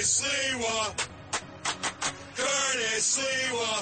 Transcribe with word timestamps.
Curtis 0.00 0.22
Sliwa. 0.22 0.96
Curtis 2.34 3.18
Sliwa. 3.20 3.72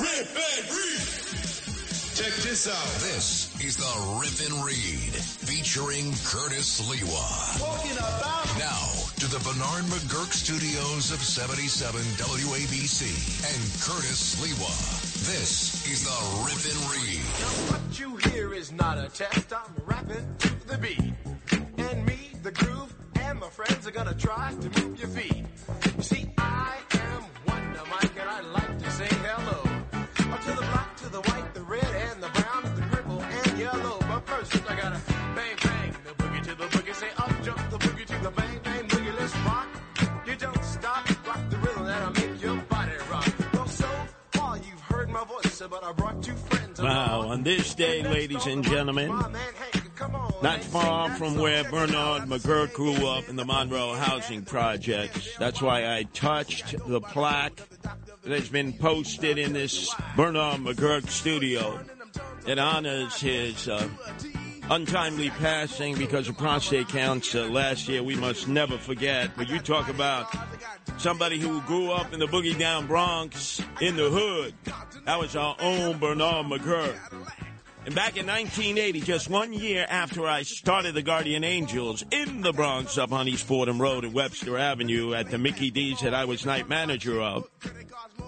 Rip 0.00 0.32
and 0.32 0.66
read. 0.72 2.16
Check 2.16 2.32
this 2.40 2.66
out. 2.68 2.92
This 3.04 3.52
is 3.62 3.76
the 3.76 3.92
Rip 4.18 4.40
and 4.48 4.64
Read 4.64 5.12
featuring 5.12 6.14
Curtis 6.24 6.80
Sliwa. 6.80 7.58
Talking 7.58 7.98
about 7.98 8.48
Now 8.58 8.88
to 9.20 9.26
the 9.28 9.40
Bernard 9.44 9.84
McGuirk 9.92 10.32
studios 10.32 11.12
of 11.12 11.20
77 11.20 12.00
WABC 12.16 13.02
and 13.44 13.62
Curtis 13.84 14.36
Sliwa. 14.36 14.72
This 15.26 15.86
is 15.86 16.02
the 16.02 16.16
Rip 16.46 16.64
and 16.64 16.80
Read. 16.90 17.20
What 17.68 18.00
you 18.00 18.16
hear 18.32 18.54
is 18.54 18.72
not 18.72 18.96
a 18.96 19.10
test. 19.10 19.52
I'm 19.52 19.74
rapping 19.84 20.34
to 20.38 20.66
the 20.66 20.78
beat. 20.78 21.31
My 23.42 23.48
friends 23.48 23.88
are 23.88 23.90
gonna 23.90 24.14
try 24.14 24.54
to 24.60 24.68
move 24.80 25.00
your 25.00 25.08
feet. 25.08 25.44
See, 25.98 26.30
I 26.38 26.76
am 26.94 27.24
Wonder 27.48 27.82
Mike, 27.90 28.12
and 28.20 28.30
I 28.30 28.40
like 28.40 28.78
to 28.78 28.90
say 28.92 29.08
hello. 29.10 29.62
To 30.42 30.50
the 30.50 30.66
black, 30.72 30.96
to 30.98 31.08
the 31.08 31.20
white, 31.22 31.54
the 31.54 31.62
red, 31.62 31.84
and 31.84 32.22
the 32.22 32.28
brown, 32.28 32.62
the 32.76 32.82
purple, 32.82 33.20
and 33.20 33.58
yellow. 33.58 33.98
But 34.00 34.20
first, 34.28 34.70
I 34.70 34.76
gotta 34.76 35.00
bang, 35.34 35.56
bang, 35.60 35.94
the 36.04 36.14
boogie 36.22 36.42
to 36.44 36.54
the 36.54 36.66
boogie. 36.66 36.94
Say 36.94 37.10
up, 37.16 37.32
jump 37.42 37.70
the 37.70 37.78
boogie 37.78 38.06
to 38.06 38.18
the 38.22 38.30
bang, 38.30 38.60
bang, 38.62 38.88
boogie. 38.88 39.18
Let's 39.18 39.36
rock. 39.38 39.66
You 40.24 40.36
don't 40.36 40.64
stop, 40.64 41.26
rock 41.26 41.40
the 41.50 41.58
rhythm 41.58 41.84
that'll 41.84 42.12
make 42.12 42.40
your 42.40 42.56
body 42.56 42.92
rock. 43.10 43.28
Well, 43.54 43.66
so 43.66 43.90
far 44.32 44.56
you've 44.58 44.80
heard 44.82 45.10
my 45.10 45.24
voice, 45.24 45.62
but 45.68 45.82
I 45.82 45.92
brought 45.92 46.22
two 46.22 46.36
friends 46.36 46.80
Wow, 46.80 47.22
on 47.28 47.42
this 47.42 47.74
day, 47.74 48.04
ladies 48.04 48.46
and 48.46 48.62
gentlemen, 48.64 49.08
man 49.08 49.24
on, 49.24 49.32
not 50.42 50.62
far 50.64 51.10
from 51.10 51.36
where. 51.36 51.62
Bernard 51.64 52.22
McGuirk 52.24 52.72
grew 52.72 53.06
up 53.06 53.28
in 53.28 53.36
the 53.36 53.44
Monroe 53.44 53.94
Housing 53.94 54.42
Projects. 54.42 55.36
That's 55.38 55.62
why 55.62 55.96
I 55.96 56.02
touched 56.12 56.74
the 56.86 57.00
plaque 57.00 57.60
that 58.22 58.32
has 58.32 58.48
been 58.48 58.72
posted 58.72 59.38
in 59.38 59.52
this 59.52 59.94
Bernard 60.16 60.60
McGuirk 60.60 61.08
studio. 61.08 61.80
It 62.46 62.58
honors 62.58 63.20
his 63.20 63.68
uh, 63.68 63.88
untimely 64.68 65.30
passing 65.30 65.96
because 65.96 66.28
of 66.28 66.36
prostate 66.36 66.88
cancer 66.88 67.46
last 67.46 67.88
year. 67.88 68.02
We 68.02 68.16
must 68.16 68.48
never 68.48 68.78
forget. 68.78 69.30
But 69.36 69.48
you 69.48 69.60
talk 69.60 69.88
about 69.88 70.34
somebody 70.98 71.38
who 71.38 71.60
grew 71.62 71.92
up 71.92 72.12
in 72.12 72.18
the 72.18 72.26
boogie 72.26 72.58
down 72.58 72.86
Bronx 72.86 73.62
in 73.80 73.96
the 73.96 74.10
hood. 74.10 74.54
That 75.04 75.18
was 75.20 75.36
our 75.36 75.56
own 75.60 75.98
Bernard 75.98 76.46
McGuirk. 76.46 76.98
And 77.84 77.96
back 77.96 78.16
in 78.16 78.26
1980, 78.26 79.00
just 79.00 79.28
one 79.28 79.52
year 79.52 79.84
after 79.88 80.24
I 80.24 80.44
started 80.44 80.94
the 80.94 81.02
Guardian 81.02 81.42
Angels 81.42 82.04
in 82.12 82.40
the 82.40 82.52
Bronx 82.52 82.96
up 82.96 83.10
on 83.10 83.26
East 83.26 83.44
Fordham 83.44 83.82
Road 83.82 84.04
and 84.04 84.14
Webster 84.14 84.56
Avenue 84.56 85.14
at 85.14 85.30
the 85.30 85.38
Mickey 85.38 85.72
D's 85.72 86.00
that 86.02 86.14
I 86.14 86.24
was 86.24 86.46
night 86.46 86.68
manager 86.68 87.20
of, 87.20 87.50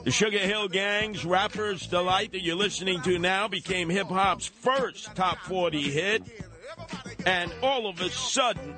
the 0.02 0.10
Sugar 0.10 0.38
Hill 0.38 0.66
Gang's 0.66 1.24
Rapper's 1.24 1.86
Delight 1.86 2.32
that 2.32 2.42
you're 2.42 2.56
listening 2.56 3.00
to 3.02 3.16
now 3.20 3.46
became 3.46 3.88
hip 3.88 4.08
hop's 4.08 4.46
first 4.48 5.14
top 5.14 5.38
40 5.38 5.82
hit. 5.82 6.22
And 7.24 7.52
all 7.62 7.86
of 7.86 8.00
a 8.00 8.10
sudden, 8.10 8.74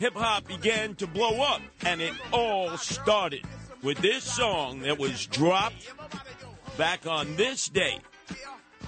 hip 0.00 0.14
hop 0.14 0.48
began 0.48 0.96
to 0.96 1.06
blow 1.06 1.40
up. 1.40 1.62
And 1.86 2.00
it 2.00 2.14
all 2.32 2.76
started 2.78 3.44
with 3.80 3.98
this 3.98 4.24
song 4.24 4.80
that 4.80 4.98
was 4.98 5.26
dropped 5.26 5.88
back 6.76 7.06
on 7.06 7.36
this 7.36 7.68
date 7.68 8.00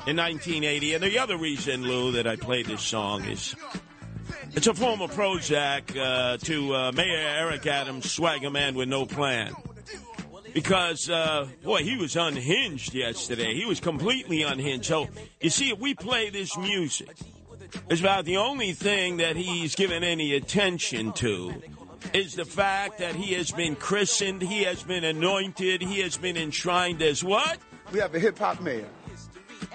in 0.07 0.17
1980. 0.17 0.95
And 0.95 1.05
the 1.05 1.19
other 1.19 1.37
reason, 1.37 1.83
Lou, 1.83 2.13
that 2.13 2.27
I 2.27 2.37
played 2.37 2.67
this 2.67 2.83
song 2.83 3.25
is 3.25 3.55
it's 4.55 4.67
a 4.67 4.75
form 4.75 5.01
of 5.01 5.13
Prozac 5.13 5.97
uh, 5.97 6.37
to 6.39 6.75
uh, 6.75 6.93
Mayor 6.93 7.17
Eric 7.17 7.67
Adams, 7.67 8.11
swagger 8.11 8.51
man 8.51 8.75
with 8.75 8.89
no 8.89 9.07
plan. 9.07 9.55
Because, 10.53 11.09
uh, 11.09 11.49
boy, 11.63 11.83
he 11.83 11.97
was 11.97 12.17
unhinged 12.17 12.93
yesterday. 12.93 13.55
He 13.55 13.65
was 13.65 13.81
completely 13.81 14.43
unhinged. 14.43 14.85
So, 14.85 15.09
you 15.41 15.49
see, 15.49 15.71
if 15.71 15.79
we 15.79 15.95
play 15.95 16.29
this 16.29 16.57
music, 16.59 17.17
it's 17.89 18.01
about 18.01 18.27
the 18.27 18.37
only 18.37 18.73
thing 18.73 19.17
that 19.17 19.37
he's 19.37 19.75
given 19.75 20.05
any 20.05 20.35
attention 20.35 21.13
to 21.15 21.55
is 22.13 22.35
the 22.35 22.45
fact 22.45 22.99
that 22.99 23.15
he 23.15 23.33
has 23.35 23.51
been 23.53 23.75
christened, 23.77 24.43
he 24.43 24.65
has 24.65 24.83
been 24.83 25.05
anointed, 25.05 25.81
he 25.81 26.01
has 26.01 26.19
been 26.19 26.37
enshrined 26.37 27.01
as 27.01 27.25
what? 27.25 27.59
We 27.91 28.01
have 28.01 28.15
a 28.15 28.19
hip 28.19 28.39
hop 28.39 28.61
mayor. 28.61 28.89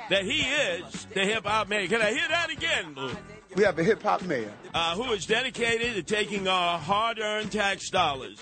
That 0.10 0.24
he 0.24 0.42
is 0.42 1.08
the 1.14 1.26
hip 1.26 1.46
hop 1.46 1.70
mayor. 1.70 1.88
Can 1.88 2.02
I 2.02 2.12
hear 2.12 2.28
that 2.28 2.50
again, 2.50 2.94
Lou? 2.96 3.12
We 3.56 3.64
have 3.64 3.80
a 3.80 3.84
hip 3.84 4.02
hop 4.04 4.22
mayor. 4.24 4.52
Uh, 4.74 4.96
who 4.96 5.12
is 5.14 5.26
dedicated 5.26 5.96
to 5.96 6.04
taking 6.04 6.48
our 6.48 6.78
hard 6.78 7.20
earned 7.20 7.52
tax 7.52 7.90
dollars 7.90 8.40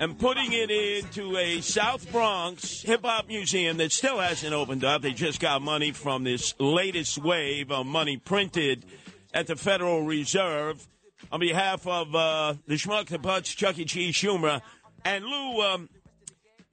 and 0.00 0.18
putting 0.18 0.52
it 0.52 0.70
into 0.70 1.36
a 1.36 1.60
South 1.60 2.10
Bronx 2.12 2.82
hip 2.82 3.02
hop 3.04 3.28
museum 3.28 3.76
that 3.78 3.92
still 3.92 4.18
hasn't 4.18 4.52
opened 4.52 4.84
up. 4.84 5.02
They 5.02 5.12
just 5.12 5.40
got 5.40 5.62
money 5.62 5.92
from 5.92 6.24
this 6.24 6.54
latest 6.58 7.18
wave 7.18 7.70
of 7.70 7.86
money 7.86 8.16
printed 8.16 8.84
at 9.34 9.46
the 9.46 9.56
Federal 9.56 10.02
Reserve 10.02 10.86
on 11.30 11.40
behalf 11.40 11.86
of 11.86 12.14
uh, 12.14 12.54
the 12.66 12.74
Schmuck, 12.74 13.06
the 13.06 13.18
Putz, 13.18 13.54
Chuck 13.56 13.78
E. 13.78 13.84
Cheese, 13.84 14.14
Schumer. 14.14 14.60
And 15.04 15.24
Lou, 15.24 15.60
um, 15.62 15.88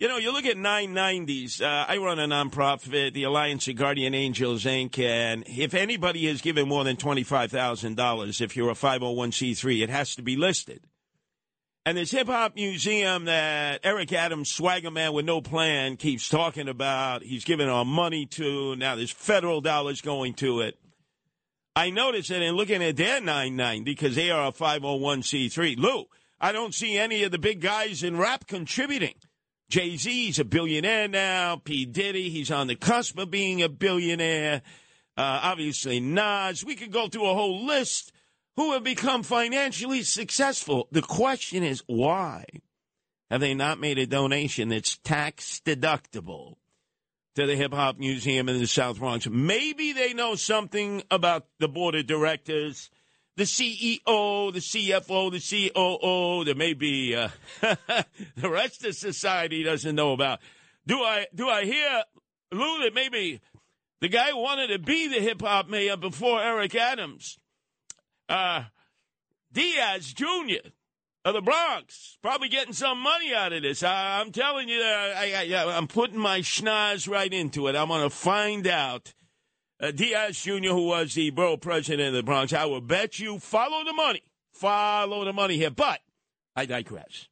you 0.04 0.10
know, 0.10 0.18
you 0.18 0.34
look 0.34 0.46
at 0.46 0.58
990s. 0.58 1.62
Uh, 1.62 1.86
I 1.88 1.96
run 1.96 2.20
a 2.20 2.28
nonprofit, 2.28 3.14
the 3.14 3.24
Alliance 3.24 3.70
of 3.70 3.78
Guardian 3.78 4.14
Angels 4.14 4.66
Inc. 4.66 5.00
And 5.00 5.46
if 5.48 5.74
anybody 5.74 6.28
has 6.28 6.42
given 6.42 6.68
more 6.68 6.84
than 6.84 6.98
$25,000, 6.98 8.42
if 8.42 8.58
you're 8.58 8.70
a 8.70 8.74
501c3, 8.74 9.82
it 9.82 9.90
has 9.90 10.14
to 10.16 10.22
be 10.22 10.36
listed. 10.36 10.82
And 11.86 11.98
this 11.98 12.12
hip 12.12 12.28
hop 12.28 12.54
museum 12.56 13.24
that 13.26 13.80
Eric 13.86 14.12
Adams, 14.12 14.52
swagger 14.52 14.92
man 14.92 15.14
with 15.14 15.24
no 15.24 15.40
plan, 15.40 15.96
keeps 15.96 16.28
talking 16.28 16.68
about, 16.68 17.24
he's 17.24 17.46
giving 17.46 17.70
our 17.70 17.86
money 17.86 18.26
to. 18.26 18.76
Now 18.76 18.98
there's 18.98 19.10
federal 19.10 19.62
dollars 19.62 20.02
going 20.02 20.34
to 20.34 20.60
it. 20.60 20.78
I 21.78 21.92
noticed 21.92 22.28
that 22.28 22.42
in 22.42 22.56
looking 22.56 22.84
at 22.84 22.98
their 22.98 23.22
990, 23.22 23.86
because 23.86 24.16
they 24.16 24.32
are 24.32 24.50
a 24.50 24.52
501c3, 24.52 25.78
Lou, 25.78 26.08
I 26.42 26.52
don't 26.52 26.74
see 26.74 26.98
any 26.98 27.24
of 27.24 27.32
the 27.32 27.40
big 27.40 27.62
guys 27.62 28.04
in 28.04 28.18
rap 28.18 28.48
contributing. 28.48 29.16
Jay 29.74 29.98
Z's 29.98 30.38
a 30.38 30.46
billionaire 30.46 31.08
now. 31.08 31.56
P. 31.56 31.86
Diddy, 31.86 32.30
he's 32.30 32.52
on 32.52 32.68
the 32.68 32.76
cusp 32.76 33.18
of 33.18 33.32
being 33.32 33.64
a 33.64 33.70
billionaire. 33.70 34.62
Uh, 35.18 35.40
obviously, 35.42 36.00
Nas. 36.00 36.64
We 36.64 36.76
could 36.76 36.92
go 36.92 37.08
through 37.08 37.28
a 37.28 37.34
whole 37.34 37.66
list 37.66 38.12
who 38.56 38.74
have 38.74 38.84
become 38.84 39.24
financially 39.24 40.04
successful. 40.04 40.88
The 40.92 41.02
question 41.02 41.64
is, 41.64 41.82
why 41.88 42.46
have 43.32 43.42
they 43.42 43.56
not 43.56 43.80
made 43.80 43.98
a 43.98 44.06
donation 44.06 44.70
that's 44.70 44.98
tax 44.98 45.60
deductible 45.66 46.58
to 47.34 47.48
the 47.48 47.56
Hip 47.56 47.74
Hop 47.74 47.98
Museum 47.98 48.50
in 48.50 48.60
the 48.60 48.68
South 48.68 49.00
Bronx? 49.00 49.28
Maybe 49.28 49.92
they 49.92 50.14
know 50.14 50.36
something 50.36 51.02
about 51.10 51.48
the 51.58 51.68
board 51.68 51.96
of 51.96 52.06
directors, 52.06 52.92
the 53.36 53.44
CEO, 53.44 54.54
the 54.54 54.60
CFO, 54.60 55.32
the 55.32 55.72
COO. 55.72 56.46
There 56.46 56.56
may 56.56 56.74
be 56.74 57.16
uh, 57.16 57.30
the 58.36 58.50
rest 58.50 58.84
of 58.86 58.96
society 58.96 59.64
doesn't 59.64 59.96
know 59.96 60.14
about. 60.14 60.40
Do 60.86 61.00
I 61.00 61.28
do 61.34 61.50
I 61.50 61.66
hear 61.66 62.04
Lou 62.52 62.84
that 62.84 62.94
maybe 62.94 63.42
the 64.02 64.10
guy 64.10 64.34
wanted 64.34 64.68
to 64.68 64.80
be 64.80 65.08
the 65.08 65.22
hip 65.22 65.42
hop 65.42 65.70
mayor 65.70 65.98
before 65.98 66.42
Eric 66.42 66.76
Adams? 66.76 67.38
uh, 68.30 68.64
Diaz 69.52 70.14
Jr. 70.14 70.70
of 71.26 71.34
the 71.34 71.42
Bronx, 71.42 72.18
probably 72.22 72.50
getting 72.50 72.74
some 72.74 73.00
money 73.00 73.34
out 73.34 73.54
of 73.54 73.62
this. 73.62 73.84
I, 73.84 74.20
I'm 74.20 74.32
telling 74.32 74.70
you, 74.70 74.82
I, 74.82 75.46
I, 75.54 75.78
I'm 75.78 75.88
putting 75.88 76.18
my 76.18 76.40
schnoz 76.40 77.10
right 77.10 77.32
into 77.32 77.68
it. 77.68 77.76
I'm 77.76 77.88
going 77.88 78.04
to 78.04 78.10
find 78.10 78.68
out. 78.68 79.14
Uh, 79.84 79.92
Diaz 79.92 80.40
Jr., 80.40 80.70
who 80.70 80.86
was 80.86 81.14
the 81.14 81.30
borough 81.32 81.58
president 81.58 82.08
of 82.08 82.14
the 82.14 82.24
Bronx, 82.24 82.54
I 82.54 82.64
will 82.64 82.80
bet 82.80 83.20
you 83.20 83.38
follow 83.38 83.84
the 83.84 83.92
money. 83.92 84.24
Follow 84.54 85.26
the 85.26 85.34
money 85.34 85.58
here. 85.58 85.72
But 85.72 86.00
I 86.56 86.66
digress. 86.66 87.28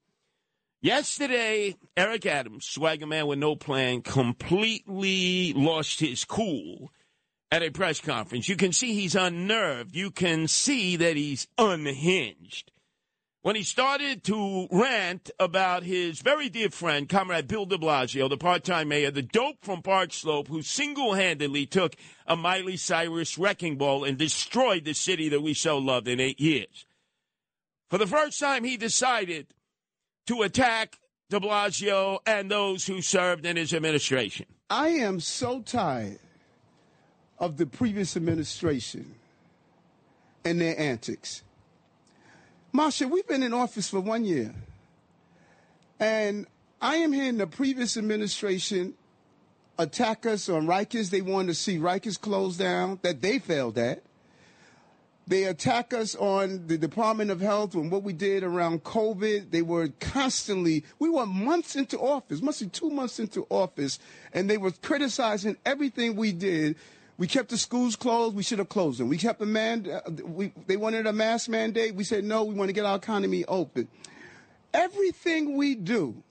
Yesterday, 0.82 1.78
Eric 1.96 2.26
Adams, 2.26 2.66
swagger 2.66 3.08
man 3.08 3.28
with 3.28 3.40
no 3.40 3.56
plan, 3.56 4.02
completely 4.02 5.54
lost 5.54 6.02
his 6.02 6.26
cool 6.26 6.92
at 7.50 7.64
a 7.64 7.70
press 7.70 8.02
conference. 8.02 8.50
You 8.50 8.58
can 8.58 8.74
see 8.74 8.96
he's 8.96 9.16
unnerved. 9.16 9.96
You 9.96 10.12
can 10.12 10.50
see 10.50 10.98
that 10.98 11.16
he's 11.16 11.48
unhinged. 11.58 12.71
When 13.44 13.56
he 13.56 13.64
started 13.64 14.24
to 14.26 14.68
rant 14.70 15.32
about 15.40 15.82
his 15.82 16.22
very 16.22 16.48
dear 16.48 16.70
friend, 16.70 17.10
Comrade 17.10 17.48
Bill 17.48 17.66
de 17.66 17.76
Blasio, 17.76 18.30
the 18.30 18.38
part 18.38 18.64
time 18.64 18.90
mayor, 18.90 19.10
the 19.10 19.24
dope 19.24 19.58
from 19.64 19.82
Park 19.82 20.14
Slope, 20.14 20.48
who 20.48 20.62
single 20.62 21.16
handedly 21.16 21.66
took 21.66 21.96
a 22.28 22.36
Miley 22.36 22.78
Cyrus 22.78 23.40
wrecking 23.40 23.78
ball 23.78 24.04
and 24.04 24.16
destroyed 24.16 24.86
the 24.86 24.94
city 24.94 25.28
that 25.30 25.42
we 25.42 25.56
so 25.56 25.80
loved 25.80 26.08
in 26.08 26.20
eight 26.20 26.40
years. 26.40 26.86
For 27.90 27.98
the 27.98 28.06
first 28.06 28.40
time, 28.40 28.64
he 28.64 28.78
decided 28.78 29.48
to 30.28 30.44
attack 30.44 31.00
de 31.32 31.40
Blasio 31.40 32.20
and 32.28 32.52
those 32.52 32.86
who 32.86 33.02
served 33.02 33.48
in 33.48 33.58
his 33.58 33.74
administration. 33.74 34.46
I 34.70 34.90
am 34.90 35.20
so 35.20 35.62
tired 35.62 36.20
of 37.40 37.58
the 37.58 37.66
previous 37.66 38.16
administration 38.16 39.16
and 40.46 40.62
their 40.62 40.80
antics. 40.80 41.42
Marsha, 42.74 43.10
we've 43.10 43.28
been 43.28 43.44
in 43.44 43.54
office 43.54 43.90
for 43.90 44.00
one 44.00 44.24
year. 44.24 44.54
And 46.00 46.48
I 46.82 46.98
am 46.98 47.12
hearing 47.12 47.38
the 47.38 47.48
previous 47.48 47.98
administration 47.98 48.94
attack 49.78 50.26
us 50.26 50.48
on 50.48 50.68
Rikers. 50.68 51.10
They 51.10 51.22
wanted 51.22 51.48
to 51.48 51.54
see 51.56 51.78
Rikers 51.78 52.20
closed 52.20 52.60
down, 52.60 53.00
that 53.02 53.22
they 53.22 53.40
failed 53.40 53.78
at. 53.78 54.04
They 55.28 55.44
attack 55.44 55.94
us 55.94 56.16
on 56.16 56.68
the 56.68 56.78
Department 56.78 57.30
of 57.30 57.40
Health 57.42 57.76
and 57.76 57.92
what 57.92 58.04
we 58.04 58.14
did 58.14 58.44
around 58.44 58.84
COVID. 58.84 59.52
They 59.52 59.62
were 59.62 59.90
constantly, 60.00 60.84
we 60.98 61.10
were 61.10 61.26
months 61.26 61.76
into 61.76 62.00
office, 62.00 62.42
must 62.42 62.62
be 62.62 62.68
two 62.68 62.90
months 62.90 63.20
into 63.20 63.46
office, 63.50 64.00
and 64.34 64.50
they 64.50 64.58
were 64.58 64.72
criticizing 64.72 65.58
everything 65.66 66.16
we 66.16 66.32
did. 66.32 66.76
We 67.22 67.28
kept 67.28 67.50
the 67.50 67.58
schools 67.60 67.96
closed. 67.96 68.36
We 68.36 68.42
should 68.42 68.58
have 68.58 68.70
closed 68.70 69.00
them. 69.00 69.08
We 69.08 69.20
kept 69.20 69.38
the 69.38 69.46
man. 69.46 69.88
Uh, 69.88 70.10
we, 70.24 70.52
they 70.66 70.76
wanted 70.76 71.06
a 71.06 71.14
mask 71.14 71.50
mandate. 71.50 71.94
We 71.94 72.04
said 72.04 72.24
no. 72.24 72.46
We 72.46 72.56
want 72.56 72.70
to 72.70 72.74
get 72.74 72.84
our 72.84 72.96
economy 72.96 73.46
open. 73.46 73.90
Everything 74.74 75.56
we 75.56 75.76
do, 75.76 76.24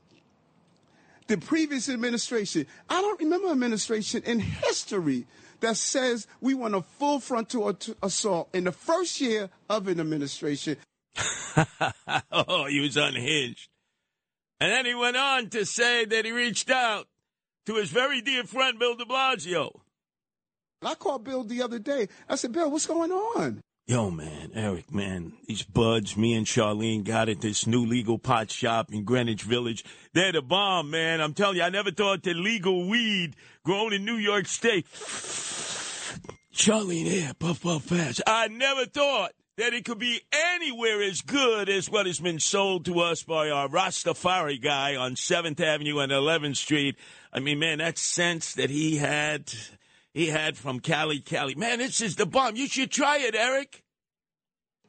the 1.28 1.38
previous 1.38 1.88
administration. 1.88 2.66
I 2.88 3.00
don't 3.02 3.20
remember 3.20 3.52
administration 3.52 4.24
in 4.26 4.40
history 4.40 5.28
that 5.60 5.76
says 5.76 6.26
we 6.40 6.54
want 6.54 6.74
a 6.74 6.82
full 6.82 7.20
frontal 7.20 7.72
assault 8.02 8.48
in 8.52 8.64
the 8.64 8.72
first 8.72 9.20
year 9.20 9.48
of 9.68 9.86
an 9.86 10.00
administration. 10.00 10.76
oh, 12.32 12.66
he 12.66 12.80
was 12.80 12.96
unhinged. 12.96 13.68
And 14.58 14.72
then 14.72 14.86
he 14.86 14.96
went 14.96 15.16
on 15.16 15.50
to 15.50 15.64
say 15.64 16.04
that 16.04 16.24
he 16.24 16.32
reached 16.32 16.68
out 16.68 17.06
to 17.66 17.76
his 17.76 17.90
very 17.90 18.20
dear 18.20 18.42
friend 18.42 18.76
Bill 18.76 18.96
de 18.96 19.04
Blasio. 19.04 19.82
I 20.82 20.94
called 20.94 21.24
Bill 21.24 21.44
the 21.44 21.62
other 21.62 21.78
day. 21.78 22.08
I 22.28 22.36
said, 22.36 22.52
Bill, 22.52 22.70
what's 22.70 22.86
going 22.86 23.12
on? 23.12 23.62
Yo, 23.86 24.10
man, 24.10 24.52
Eric, 24.54 24.94
man, 24.94 25.32
these 25.46 25.62
buds, 25.62 26.16
me 26.16 26.32
and 26.34 26.46
Charlene 26.46 27.02
got 27.02 27.28
at 27.28 27.40
this 27.40 27.66
new 27.66 27.84
legal 27.84 28.18
pot 28.18 28.50
shop 28.50 28.92
in 28.92 29.04
Greenwich 29.04 29.42
Village. 29.42 29.84
They're 30.14 30.32
the 30.32 30.42
bomb, 30.42 30.90
man. 30.90 31.20
I'm 31.20 31.34
telling 31.34 31.56
you, 31.56 31.64
I 31.64 31.70
never 31.70 31.90
thought 31.90 32.22
that 32.22 32.36
legal 32.36 32.88
weed 32.88 33.34
grown 33.64 33.92
in 33.92 34.04
New 34.04 34.14
York 34.14 34.46
State. 34.46 34.86
Charlene 36.54 37.06
here, 37.06 37.32
puff, 37.38 37.62
puff, 37.62 37.82
fast. 37.82 38.22
I 38.26 38.48
never 38.48 38.86
thought 38.86 39.32
that 39.56 39.74
it 39.74 39.84
could 39.84 39.98
be 39.98 40.20
anywhere 40.54 41.02
as 41.02 41.20
good 41.20 41.68
as 41.68 41.90
what 41.90 42.06
has 42.06 42.20
been 42.20 42.38
sold 42.38 42.84
to 42.86 43.00
us 43.00 43.22
by 43.24 43.50
our 43.50 43.68
Rastafari 43.68 44.62
guy 44.62 44.96
on 44.96 45.14
7th 45.14 45.60
Avenue 45.60 45.98
and 45.98 46.12
11th 46.12 46.56
Street. 46.56 46.96
I 47.32 47.40
mean, 47.40 47.58
man, 47.58 47.78
that 47.78 47.98
sense 47.98 48.54
that 48.54 48.70
he 48.70 48.96
had 48.96 49.52
he 50.12 50.26
had 50.26 50.56
from 50.56 50.80
Cali, 50.80 51.20
Cali. 51.20 51.54
Man, 51.54 51.78
this 51.78 52.00
is 52.00 52.16
the 52.16 52.26
bomb. 52.26 52.56
You 52.56 52.66
should 52.66 52.90
try 52.90 53.18
it, 53.18 53.34
Eric. 53.34 53.82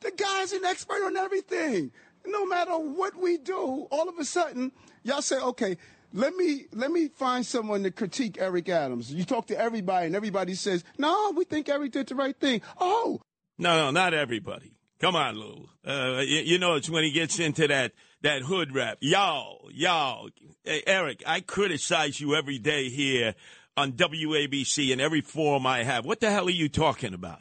The 0.02 0.12
guy's 0.12 0.52
an 0.52 0.66
expert 0.66 1.04
on 1.04 1.16
everything. 1.16 1.92
No 2.26 2.46
matter 2.46 2.74
what 2.74 3.16
we 3.16 3.38
do, 3.38 3.88
all 3.92 4.10
of 4.10 4.18
a 4.18 4.26
sudden, 4.26 4.72
y'all 5.04 5.22
say, 5.22 5.38
okay, 5.40 5.78
let 6.14 6.36
me 6.36 6.66
let 6.74 6.92
me 6.92 7.08
find 7.08 7.46
someone 7.46 7.84
to 7.84 7.92
critique 7.92 8.38
Eric 8.40 8.70
Adams. 8.70 9.14
You 9.14 9.24
talk 9.24 9.48
to 9.48 9.60
everybody, 9.60 10.08
and 10.08 10.16
everybody 10.16 10.56
says, 10.56 10.84
no, 10.98 11.34
we 11.36 11.46
think 11.46 11.70
Eric 11.70 11.92
did 11.92 12.08
the 12.08 12.16
right 12.16 12.38
thing. 12.38 12.62
Oh. 12.80 13.22
No, 13.58 13.78
no, 13.78 13.92
not 13.92 14.14
everybody. 14.14 14.74
Come 15.00 15.16
on, 15.16 15.36
Lou. 15.36 15.68
Uh, 15.86 16.22
you, 16.22 16.42
you, 16.42 16.60
know, 16.60 16.76
it's 16.76 16.90
when 16.90 17.04
he 17.04 17.12
gets 17.12 17.40
into 17.40 17.68
that, 17.68 17.94
that 18.22 18.44
hood 18.44 18.74
rap. 18.74 18.98
Y'all, 19.02 19.70
y'all. 19.74 20.30
Hey, 20.64 20.84
Eric, 20.86 21.24
I 21.26 21.42
criticize 21.42 22.20
you 22.20 22.36
every 22.36 22.60
day 22.60 22.90
here 22.90 23.34
on 23.81 23.94
WABC 23.94 24.92
in 24.92 25.01
every 25.01 25.22
forum 25.22 25.66
I 25.66 25.83
have. 25.83 26.06
What 26.06 26.19
the 26.19 26.30
hell 26.30 26.48
are 26.48 26.51
you 26.51 26.69
talking 26.69 27.16
about? 27.16 27.39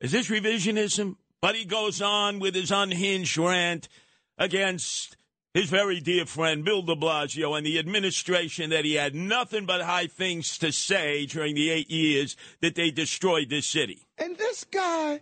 Is 0.00 0.12
this 0.12 0.28
revisionism? 0.28 1.16
But 1.40 1.54
he 1.54 1.64
goes 1.64 2.02
on 2.02 2.38
with 2.40 2.54
his 2.54 2.70
unhinged 2.70 3.38
rant 3.38 3.88
against 4.36 5.16
his 5.54 5.70
very 5.70 6.00
dear 6.00 6.26
friend 6.26 6.62
Bill 6.62 6.82
de 6.82 6.94
Blasio 6.94 7.56
and 7.56 7.66
the 7.66 7.78
administration 7.78 8.70
that 8.70 8.84
he 8.84 8.94
had 8.94 9.14
nothing 9.14 9.64
but 9.64 9.80
high 9.80 10.06
things 10.06 10.58
to 10.58 10.70
say 10.72 11.24
during 11.24 11.54
the 11.54 11.70
eight 11.70 11.90
years 11.90 12.36
that 12.60 12.74
they 12.74 12.90
destroyed 12.90 13.48
this 13.48 13.66
city. 13.66 14.02
And 14.18 14.36
this 14.36 14.64
guy, 14.64 15.20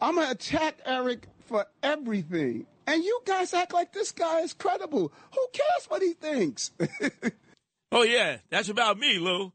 I'm 0.00 0.14
going 0.14 0.26
to 0.28 0.32
attack 0.32 0.78
Eric 0.86 1.26
for 1.46 1.66
everything. 1.82 2.66
And 2.86 3.02
you 3.02 3.20
guys 3.24 3.52
act 3.52 3.72
like 3.74 3.92
this 3.92 4.12
guy 4.12 4.40
is 4.40 4.52
credible. 4.52 5.12
Who 5.34 5.46
cares 5.52 5.86
what 5.88 6.02
he 6.02 6.12
thinks? 6.12 6.70
Oh 7.92 8.02
yeah, 8.04 8.38
that's 8.48 8.70
about 8.70 8.98
me, 8.98 9.18
Lou. 9.18 9.52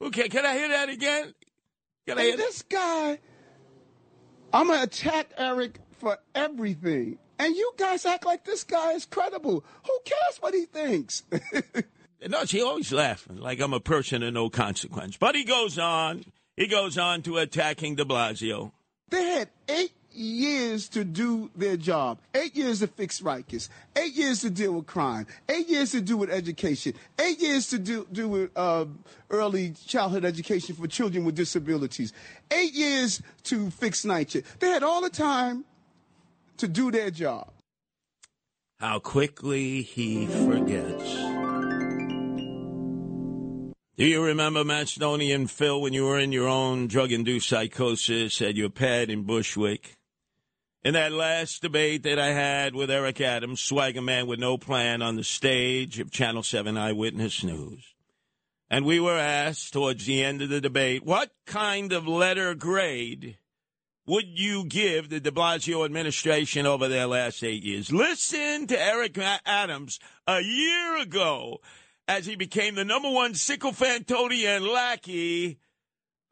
Okay, 0.00 0.28
can 0.28 0.46
I 0.46 0.54
hear 0.54 0.68
that 0.68 0.88
again? 0.88 1.34
Can 2.06 2.18
I 2.18 2.22
hear 2.22 2.36
this 2.36 2.62
guy? 2.62 3.18
I'm 4.52 4.68
gonna 4.68 4.84
attack 4.84 5.32
Eric 5.36 5.80
for 5.98 6.16
everything, 6.32 7.18
and 7.40 7.56
you 7.56 7.72
guys 7.76 8.06
act 8.06 8.24
like 8.24 8.44
this 8.44 8.62
guy 8.62 8.92
is 8.92 9.06
credible. 9.06 9.64
Who 9.86 9.98
cares 10.04 10.36
what 10.38 10.54
he 10.54 10.66
thinks? 10.66 11.24
no, 12.28 12.44
she 12.44 12.62
always 12.62 12.92
laughing 12.92 13.38
like 13.38 13.60
I'm 13.60 13.74
a 13.74 13.80
person 13.80 14.22
of 14.22 14.32
no 14.34 14.50
consequence. 14.50 15.16
But 15.16 15.34
he 15.34 15.42
goes 15.42 15.76
on. 15.76 16.24
He 16.56 16.68
goes 16.68 16.96
on 16.96 17.22
to 17.22 17.38
attacking 17.38 17.96
De 17.96 18.04
Blasio. 18.04 18.70
They 19.08 19.24
had 19.24 19.50
eight 19.68 19.92
years 20.12 20.88
to 20.90 21.04
do 21.04 21.50
their 21.54 21.76
job. 21.76 22.18
Eight 22.34 22.56
years 22.56 22.80
to 22.80 22.86
fix 22.86 23.20
Rikers. 23.20 23.68
Eight 23.96 24.14
years 24.14 24.40
to 24.42 24.50
deal 24.50 24.72
with 24.72 24.86
crime. 24.86 25.26
Eight 25.48 25.68
years 25.68 25.92
to 25.92 26.00
do 26.00 26.16
with 26.16 26.30
education. 26.30 26.94
Eight 27.18 27.40
years 27.40 27.68
to 27.68 27.78
do, 27.78 28.06
do 28.12 28.28
with 28.28 28.50
uh, 28.56 28.86
early 29.30 29.74
childhood 29.86 30.24
education 30.24 30.74
for 30.74 30.86
children 30.86 31.24
with 31.24 31.34
disabilities. 31.34 32.12
Eight 32.50 32.72
years 32.72 33.22
to 33.44 33.70
fix 33.70 34.04
NYCHA. 34.04 34.44
They 34.58 34.68
had 34.68 34.82
all 34.82 35.00
the 35.00 35.10
time 35.10 35.64
to 36.58 36.68
do 36.68 36.90
their 36.90 37.10
job. 37.10 37.50
How 38.78 38.98
quickly 38.98 39.82
he 39.82 40.26
forgets. 40.26 41.40
Do 44.00 44.06
you 44.06 44.22
remember 44.24 44.64
Macedonian 44.64 45.46
Phil 45.46 45.78
when 45.78 45.92
you 45.92 46.06
were 46.06 46.18
in 46.18 46.32
your 46.32 46.48
own 46.48 46.86
drug 46.86 47.12
induced 47.12 47.50
psychosis 47.50 48.40
at 48.40 48.56
your 48.56 48.70
pad 48.70 49.10
in 49.10 49.24
Bushwick? 49.24 49.92
In 50.82 50.94
that 50.94 51.12
last 51.12 51.62
debate 51.62 52.02
that 52.04 52.18
I 52.18 52.32
had 52.32 52.74
with 52.74 52.90
Eric 52.90 53.20
Adams, 53.20 53.60
swagger 53.60 54.00
man 54.00 54.26
with 54.26 54.38
no 54.38 54.56
plan, 54.56 55.02
on 55.02 55.16
the 55.16 55.24
stage 55.24 56.00
of 56.00 56.10
Channel 56.10 56.42
7 56.42 56.76
Eyewitness 56.76 57.44
News. 57.44 57.94
And 58.70 58.86
we 58.86 59.00
were 59.00 59.18
asked 59.18 59.72
towards 59.72 60.06
the 60.06 60.22
end 60.22 60.42
of 60.42 60.48
the 60.48 60.60
debate, 60.60 61.04
what 61.04 61.30
kind 61.44 61.92
of 61.92 62.06
letter 62.06 62.54
grade 62.54 63.36
would 64.06 64.26
you 64.38 64.64
give 64.64 65.10
the 65.10 65.20
de 65.20 65.30
Blasio 65.30 65.84
administration 65.84 66.66
over 66.66 66.88
their 66.88 67.06
last 67.06 67.44
eight 67.44 67.62
years? 67.62 67.92
Listen 67.92 68.66
to 68.68 68.80
Eric 68.80 69.18
Adams 69.44 69.98
a 70.26 70.40
year 70.40 70.98
ago 70.98 71.60
as 72.08 72.26
he 72.26 72.36
became 72.36 72.74
the 72.74 72.84
number 72.84 73.10
one 73.10 73.34
sycophantonian 73.34 74.72
lackey 74.72 75.58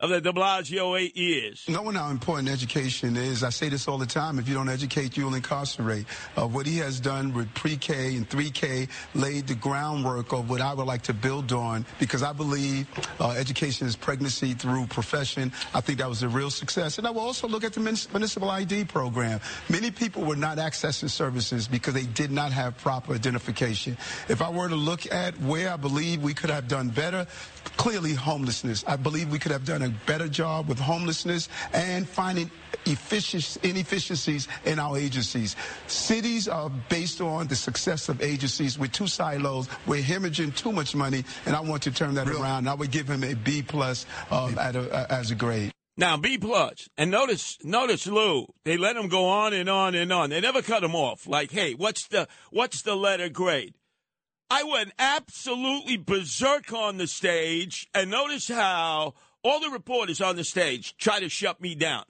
of 0.01 0.11
the 0.11 0.21
de 0.21 0.33
Blasio 0.33 1.11
years. 1.17 1.65
Knowing 1.69 1.97
how 1.97 2.11
important 2.11 2.49
education 2.49 3.17
is, 3.17 3.43
I 3.43 3.51
say 3.51 3.69
this 3.69 3.89
all 3.89 3.99
the 3.99 4.07
time, 4.07 4.39
if 4.39 4.49
you 4.49 4.55
don't 4.55 4.69
educate, 4.69 5.17
you'll 5.17 5.35
incarcerate. 5.35 6.07
Uh, 6.37 6.47
what 6.47 6.67
he 6.67 6.79
has 6.79 7.01
done 7.01 7.35
with 7.35 7.53
pre-K 7.55 8.15
and 8.15 8.29
3K 8.29 8.89
laid 9.17 9.49
the 9.49 9.57
groundwork 9.57 10.33
of 10.33 10.49
what 10.49 10.61
I 10.61 10.73
would 10.73 10.87
like 10.87 11.03
to 11.03 11.13
build 11.13 11.53
on 11.53 11.85
because 11.99 12.23
I 12.23 12.33
believe 12.33 12.87
uh, 13.19 13.31
education 13.31 13.89
is 13.89 13.97
pregnancy 13.97 14.55
through 14.55 14.87
profession. 14.87 15.51
I 15.75 15.81
think 15.81 15.99
that 15.99 16.09
was 16.09 16.23
a 16.23 16.29
real 16.29 16.51
success. 16.51 16.99
And 16.99 17.07
I 17.07 17.11
will 17.11 17.23
also 17.23 17.49
look 17.49 17.65
at 17.65 17.73
the 17.73 17.81
municipal 17.81 18.51
ID 18.51 18.85
program. 18.85 19.41
Many 19.69 19.91
people 19.91 20.23
were 20.23 20.37
not 20.37 20.59
accessing 20.59 21.11
services 21.11 21.67
because 21.67 21.95
they 21.95 22.07
did 22.07 22.31
not 22.31 22.53
have 22.53 22.79
proper 22.79 23.15
identification. 23.15 23.97
If 24.29 24.43
I 24.43 24.51
were 24.51 24.69
to 24.69 24.77
look 24.77 25.13
at 25.13 25.39
where 25.41 25.73
I 25.73 25.77
believe 25.77 26.23
we 26.23 26.35
could 26.35 26.51
have 26.51 26.69
done 26.69 26.91
better, 26.91 27.27
clearly 27.77 28.15
homelessness. 28.15 28.85
I 28.87 28.97
believe 28.97 29.31
we 29.31 29.39
could 29.39 29.53
have 29.53 29.65
done 29.65 29.88
better 30.07 30.29
job 30.29 30.69
with 30.69 30.79
homelessness 30.79 31.49
and 31.73 32.09
finding 32.09 32.51
inefficiencies 32.87 34.49
in 34.65 34.79
our 34.79 34.97
agencies. 34.97 35.57
Cities 35.87 36.49
are 36.49 36.71
based 36.89 37.21
on 37.21 37.47
the 37.47 37.57
success 37.57 38.09
of 38.09 38.23
agencies 38.23 38.79
with 38.79 38.93
two 38.93 39.07
silos. 39.07 39.69
We're 39.87 40.03
hemorrhaging 40.03 40.57
too 40.57 40.73
much 40.73 40.95
money, 40.95 41.25
and 41.47 41.55
I 41.55 41.61
want 41.61 41.83
to 41.85 41.91
turn 41.91 42.15
that 42.15 42.27
really? 42.27 42.41
around. 42.41 42.69
I 42.69 42.75
would 42.75 42.91
give 42.91 43.09
him 43.09 43.25
a 43.25 43.35
B 43.35 43.63
plus 43.63 44.07
uh, 44.31 44.53
a, 44.57 44.61
uh, 44.61 45.07
as 45.11 45.31
a 45.31 45.35
grade. 45.35 45.73
Now 45.97 46.17
B 46.17 46.39
plus, 46.39 46.89
and 46.97 47.11
notice, 47.11 47.59
notice 47.65 48.07
Lou. 48.07 48.47
They 48.65 48.77
let 48.77 48.97
him 48.97 49.09
go 49.09 49.27
on 49.27 49.53
and 49.53 49.69
on 49.69 49.97
and 49.97 50.13
on. 50.13 50.31
They 50.31 50.41
never 50.41 50.63
cut 50.63 50.85
him 50.85 50.95
off. 50.95 51.27
Like, 51.27 51.51
hey, 51.51 51.75
what's 51.75 52.07
the 52.07 52.29
what's 52.51 52.83
the 52.83 52.95
letter 52.95 53.29
grade? 53.29 53.75
I 54.51 54.63
went 54.63 54.93
absolutely 54.99 55.99
berserk 55.99 56.73
on 56.73 56.97
the 56.97 57.07
stage, 57.07 57.89
and 57.93 58.11
notice 58.11 58.49
how 58.49 59.15
all 59.43 59.61
the 59.61 59.71
reporters 59.71 60.21
on 60.21 60.37
the 60.37 60.45
stage 60.45 60.97
try 60.97 61.21
to 61.21 61.29
shut 61.29 61.61
me 61.61 61.75
down. 61.75 62.05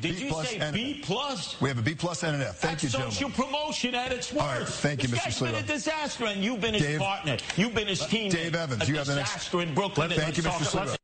Did 0.00 0.16
B 0.16 0.24
you 0.24 0.42
say 0.44 0.70
B 0.72 1.00
plus? 1.04 1.60
We 1.60 1.68
have 1.68 1.78
a 1.78 1.82
B 1.82 1.94
plus 1.94 2.24
and 2.24 2.34
an 2.34 2.42
F. 2.42 2.56
Thank 2.56 2.80
That's 2.80 2.94
you, 2.94 3.00
social 3.00 3.30
promotion 3.30 3.94
at 3.94 4.12
its 4.12 4.32
worst. 4.32 4.44
All 4.44 4.58
right, 4.58 4.68
thank 4.68 5.02
you, 5.02 5.08
this 5.08 5.20
Mr. 5.20 5.24
guy's 5.24 5.38
Sliwa. 5.38 5.52
been 5.52 5.64
a 5.64 5.66
disaster, 5.66 6.24
and 6.26 6.42
you've 6.42 6.60
been 6.60 6.74
his 6.74 6.82
Dave, 6.82 6.98
partner. 6.98 7.36
You've 7.56 7.74
been 7.74 7.86
his 7.86 8.04
team. 8.06 8.30
Dave 8.30 8.56
Evans, 8.56 8.82
a 8.82 8.86
you 8.86 8.96
have 8.96 9.06
the 9.06 9.14
next. 9.14 9.54
in 9.54 9.72
Brooklyn. 9.74 10.10
Thank 10.10 10.36
you, 10.36 10.42
Mr. 10.42 10.64
Sliwa. 10.64 10.96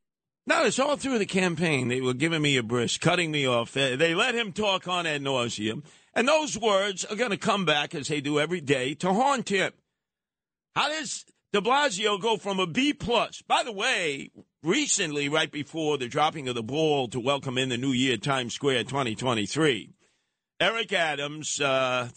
No, 0.47 0.65
it's 0.65 0.79
all 0.79 0.97
through 0.97 1.19
the 1.19 1.25
campaign. 1.25 1.87
They 1.87 2.01
were 2.01 2.13
giving 2.15 2.41
me 2.41 2.57
a 2.57 2.63
brisk, 2.63 2.99
cutting 2.99 3.31
me 3.31 3.47
off. 3.47 3.73
They 3.73 4.13
let 4.13 4.35
him 4.35 4.51
talk 4.51 4.87
on 4.87 5.05
ad 5.05 5.21
nauseum. 5.21 5.83
And 6.13 6.27
those 6.27 6.57
words 6.57 7.05
are 7.05 7.15
going 7.15 7.29
to 7.29 7.37
come 7.37 7.63
back, 7.63 7.95
as 7.95 8.09
they 8.09 8.19
do 8.19 8.39
every 8.39 8.59
day, 8.59 8.93
to 8.95 9.13
haunt 9.13 9.49
him. 9.49 9.71
How 10.75 10.89
does 10.89 11.25
de 11.53 11.61
Blasio 11.61 12.19
go 12.19 12.37
from 12.37 12.59
a 12.59 12.67
B 12.67 12.91
plus? 12.91 13.41
By 13.47 13.63
the 13.63 13.71
way, 13.71 14.31
recently, 14.63 15.29
right 15.29 15.51
before 15.51 15.97
the 15.97 16.07
dropping 16.07 16.47
of 16.47 16.55
the 16.55 16.63
ball 16.63 17.07
to 17.09 17.19
welcome 17.19 17.57
in 17.57 17.69
the 17.69 17.77
new 17.77 17.91
year, 17.91 18.17
Times 18.17 18.53
Square 18.53 18.83
2023, 18.85 19.89
Eric 20.59 20.93
Adams, 20.93 21.59
uh, 21.59 22.09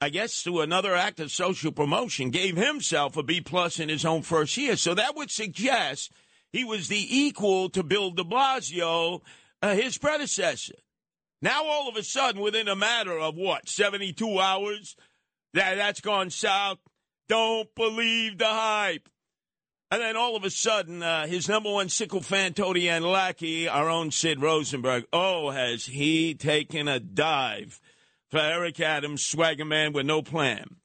I 0.00 0.08
guess 0.08 0.42
through 0.42 0.60
another 0.60 0.94
act 0.94 1.20
of 1.20 1.30
social 1.30 1.72
promotion, 1.72 2.30
gave 2.30 2.56
himself 2.56 3.16
a 3.16 3.22
B 3.22 3.40
plus 3.40 3.78
in 3.78 3.88
his 3.88 4.04
own 4.04 4.22
first 4.22 4.56
year. 4.56 4.76
So 4.76 4.94
that 4.94 5.16
would 5.16 5.30
suggest 5.30 6.12
he 6.52 6.64
was 6.64 6.88
the 6.88 7.06
equal 7.08 7.70
to 7.70 7.82
Bill 7.82 8.10
de 8.10 8.24
Blasio, 8.24 9.20
uh, 9.62 9.74
his 9.74 9.96
predecessor. 9.96 10.74
Now, 11.40 11.64
all 11.64 11.88
of 11.88 11.96
a 11.96 12.02
sudden, 12.02 12.40
within 12.40 12.68
a 12.68 12.76
matter 12.76 13.18
of 13.18 13.34
what, 13.34 13.68
72 13.68 14.38
hours, 14.38 14.96
that, 15.54 15.76
that's 15.76 16.00
gone 16.00 16.30
south. 16.30 16.78
Don't 17.28 17.74
believe 17.74 18.38
the 18.38 18.46
hype. 18.46 19.08
And 19.92 20.00
then 20.00 20.16
all 20.16 20.36
of 20.36 20.44
a 20.44 20.48
sudden, 20.48 21.02
uh, 21.02 21.26
his 21.26 21.50
number 21.50 21.70
one 21.70 21.90
sycophant, 21.90 22.56
Tony 22.56 22.88
and 22.88 23.04
lackey, 23.04 23.68
our 23.68 23.90
own 23.90 24.10
Sid 24.10 24.40
Rosenberg. 24.40 25.04
Oh, 25.12 25.50
has 25.50 25.84
he 25.84 26.32
taken 26.32 26.88
a 26.88 26.98
dive 26.98 27.78
for 28.30 28.38
Eric 28.38 28.80
Adams, 28.80 29.22
swagger 29.22 29.66
man 29.66 29.92
with 29.92 30.06
no 30.06 30.22
plan? 30.22 30.76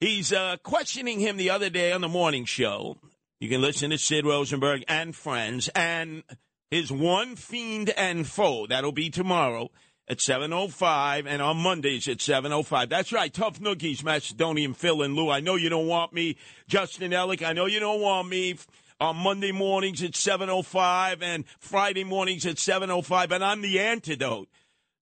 He's 0.00 0.34
uh, 0.34 0.58
questioning 0.62 1.18
him 1.18 1.38
the 1.38 1.48
other 1.48 1.70
day 1.70 1.92
on 1.92 2.02
the 2.02 2.08
morning 2.08 2.44
show. 2.44 2.98
You 3.40 3.48
can 3.48 3.62
listen 3.62 3.88
to 3.88 3.96
Sid 3.96 4.26
Rosenberg 4.26 4.84
and 4.86 5.16
friends 5.16 5.70
and 5.74 6.22
his 6.70 6.92
one 6.92 7.36
fiend 7.36 7.88
and 7.88 8.26
foe. 8.26 8.66
That'll 8.66 8.92
be 8.92 9.08
tomorrow 9.08 9.70
at 10.10 10.18
7.05 10.18 11.24
and 11.28 11.40
on 11.40 11.56
Mondays 11.58 12.08
at 12.08 12.18
7.05. 12.18 12.88
That's 12.88 13.12
right, 13.12 13.32
Tough 13.32 13.60
Noogies, 13.60 14.02
Macedonian 14.02 14.74
Phil 14.74 15.02
and 15.02 15.14
Lou. 15.14 15.30
I 15.30 15.38
know 15.38 15.54
you 15.54 15.68
don't 15.68 15.86
want 15.86 16.12
me, 16.12 16.36
Justin 16.66 17.12
Ellick. 17.12 17.46
I 17.46 17.52
know 17.52 17.66
you 17.66 17.78
don't 17.78 18.00
want 18.00 18.28
me 18.28 18.56
on 19.00 19.16
Monday 19.16 19.52
mornings 19.52 20.02
at 20.02 20.12
7.05 20.12 21.22
and 21.22 21.44
Friday 21.60 22.02
mornings 22.02 22.44
at 22.44 22.56
7.05, 22.56 23.28
but 23.28 23.40
I'm 23.40 23.62
the 23.62 23.78
antidote 23.78 24.48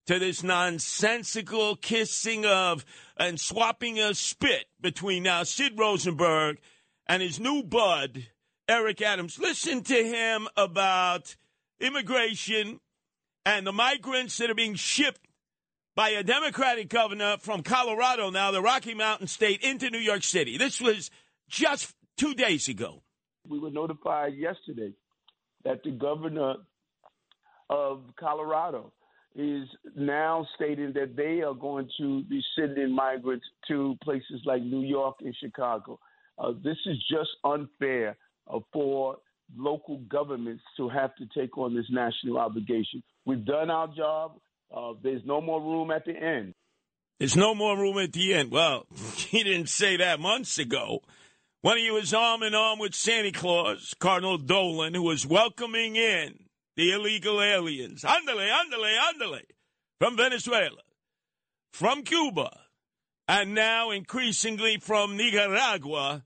to 0.09 0.19
this 0.19 0.43
nonsensical 0.43 1.77
kissing 1.77 2.45
of 2.45 2.85
and 3.17 3.41
swapping 3.41 3.99
a 3.99 4.13
spit 4.13 4.67
between 4.79 5.23
now 5.23 5.43
Sid 5.43 5.79
Rosenberg 5.79 6.59
and 7.07 7.23
his 7.23 7.41
new 7.41 7.63
bud, 7.63 8.27
Eric 8.69 9.01
Adams. 9.01 9.39
Listen 9.39 9.83
to 9.85 10.05
him 10.05 10.49
about 10.55 11.35
immigration 11.81 12.81
and 13.45 13.67
the 13.67 13.73
migrants 13.73 14.37
that 14.39 14.51
are 14.51 14.55
being 14.55 14.75
shipped 14.75 15.21
by 15.95 16.11
a 16.11 16.23
Democratic 16.23 16.89
governor 16.89 17.37
from 17.39 17.63
Colorado, 17.63 18.31
now 18.31 18.51
the 18.51 18.63
Rocky 18.63 18.95
Mountain 18.95 19.27
State, 19.27 19.63
into 19.63 19.91
New 19.91 19.99
York 19.99 20.23
City. 20.23 20.57
This 20.57 20.81
was 20.81 21.11
just 21.49 21.95
two 22.17 22.35
days 22.35 22.69
ago. 22.69 23.03
We 23.49 23.59
were 23.59 23.71
notified 23.71 24.35
yesterday 24.35 24.93
that 25.65 25.83
the 25.83 25.91
governor 25.91 26.55
of 27.71 28.03
Colorado 28.19 28.93
is 29.35 29.69
now 29.97 30.47
stating 30.57 30.93
that 30.95 31.17
they 31.17 31.43
are 31.43 31.55
going 31.55 31.89
to 31.99 32.23
be 32.25 32.43
sending 32.57 32.95
migrants 32.95 33.47
to 33.69 33.97
places 34.03 34.41
like 34.45 34.63
New 34.63 34.83
York 34.83 35.17
and 35.21 35.35
Chicago. 35.41 35.99
Uh, 36.39 36.53
this 36.63 36.77
is 36.87 36.97
just 37.11 37.31
unfair 37.45 38.17
uh, 38.53 38.59
for 38.73 39.17
local 39.57 39.99
governments 40.09 40.63
to 40.77 40.89
have 40.89 41.15
to 41.17 41.27
take 41.39 41.57
on 41.57 41.75
this 41.75 41.87
national 41.91 42.39
obligation. 42.39 43.03
We've 43.29 43.45
done 43.45 43.69
our 43.69 43.89
job. 43.89 44.41
Uh, 44.75 44.95
there's 45.03 45.21
no 45.27 45.43
more 45.43 45.61
room 45.61 45.91
at 45.91 46.07
the 46.07 46.17
end. 46.17 46.55
There's 47.19 47.37
no 47.37 47.55
more 47.55 47.77
room 47.77 47.99
at 47.99 48.15
the 48.15 48.33
end. 48.33 48.51
Well, 48.51 48.87
he 49.17 49.45
didn't 49.45 49.69
say 49.69 49.99
that 49.99 50.19
months 50.19 50.59
ago 50.59 51.03
when 51.61 51.77
he 51.77 51.91
was 51.91 52.15
arm 52.15 52.43
in 52.43 52.55
arm 52.55 52.79
with 52.79 52.95
Santa 52.95 53.31
Claus, 53.31 53.95
Cardinal 54.01 54.39
Dolan, 54.39 54.95
who 54.95 55.03
was 55.03 55.27
welcoming 55.27 55.95
in 55.95 56.39
the 56.75 56.91
illegal 56.91 57.43
aliens. 57.43 58.03
Andale, 58.03 58.49
andale, 58.49 58.97
andale. 58.99 59.43
From 59.99 60.17
Venezuela, 60.17 60.81
from 61.75 62.05
Cuba, 62.05 62.61
and 63.27 63.55
now 63.55 63.91
increasingly 63.91 64.79
from 64.79 65.19
Nicaragua 65.19 66.25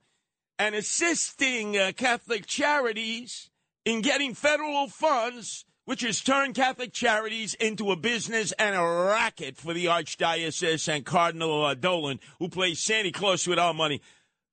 and 0.56 0.76
assisting 0.76 1.76
uh, 1.76 1.90
Catholic 1.96 2.46
charities 2.46 3.50
in 3.84 4.02
getting 4.02 4.34
federal 4.34 4.86
funds, 4.86 5.64
which 5.84 6.02
has 6.02 6.20
turned 6.20 6.54
Catholic 6.54 6.92
charities 6.92 7.54
into 7.54 7.90
a 7.90 7.96
business 7.96 8.52
and 8.52 8.76
a 8.76 8.82
racket 8.82 9.56
for 9.56 9.74
the 9.74 9.86
Archdiocese 9.86 10.88
and 10.88 11.04
Cardinal 11.04 11.74
Dolan, 11.74 12.20
who 12.38 12.48
plays 12.48 12.80
Santa 12.80 13.10
Claus 13.10 13.46
with 13.46 13.58
our 13.58 13.74
money. 13.74 14.00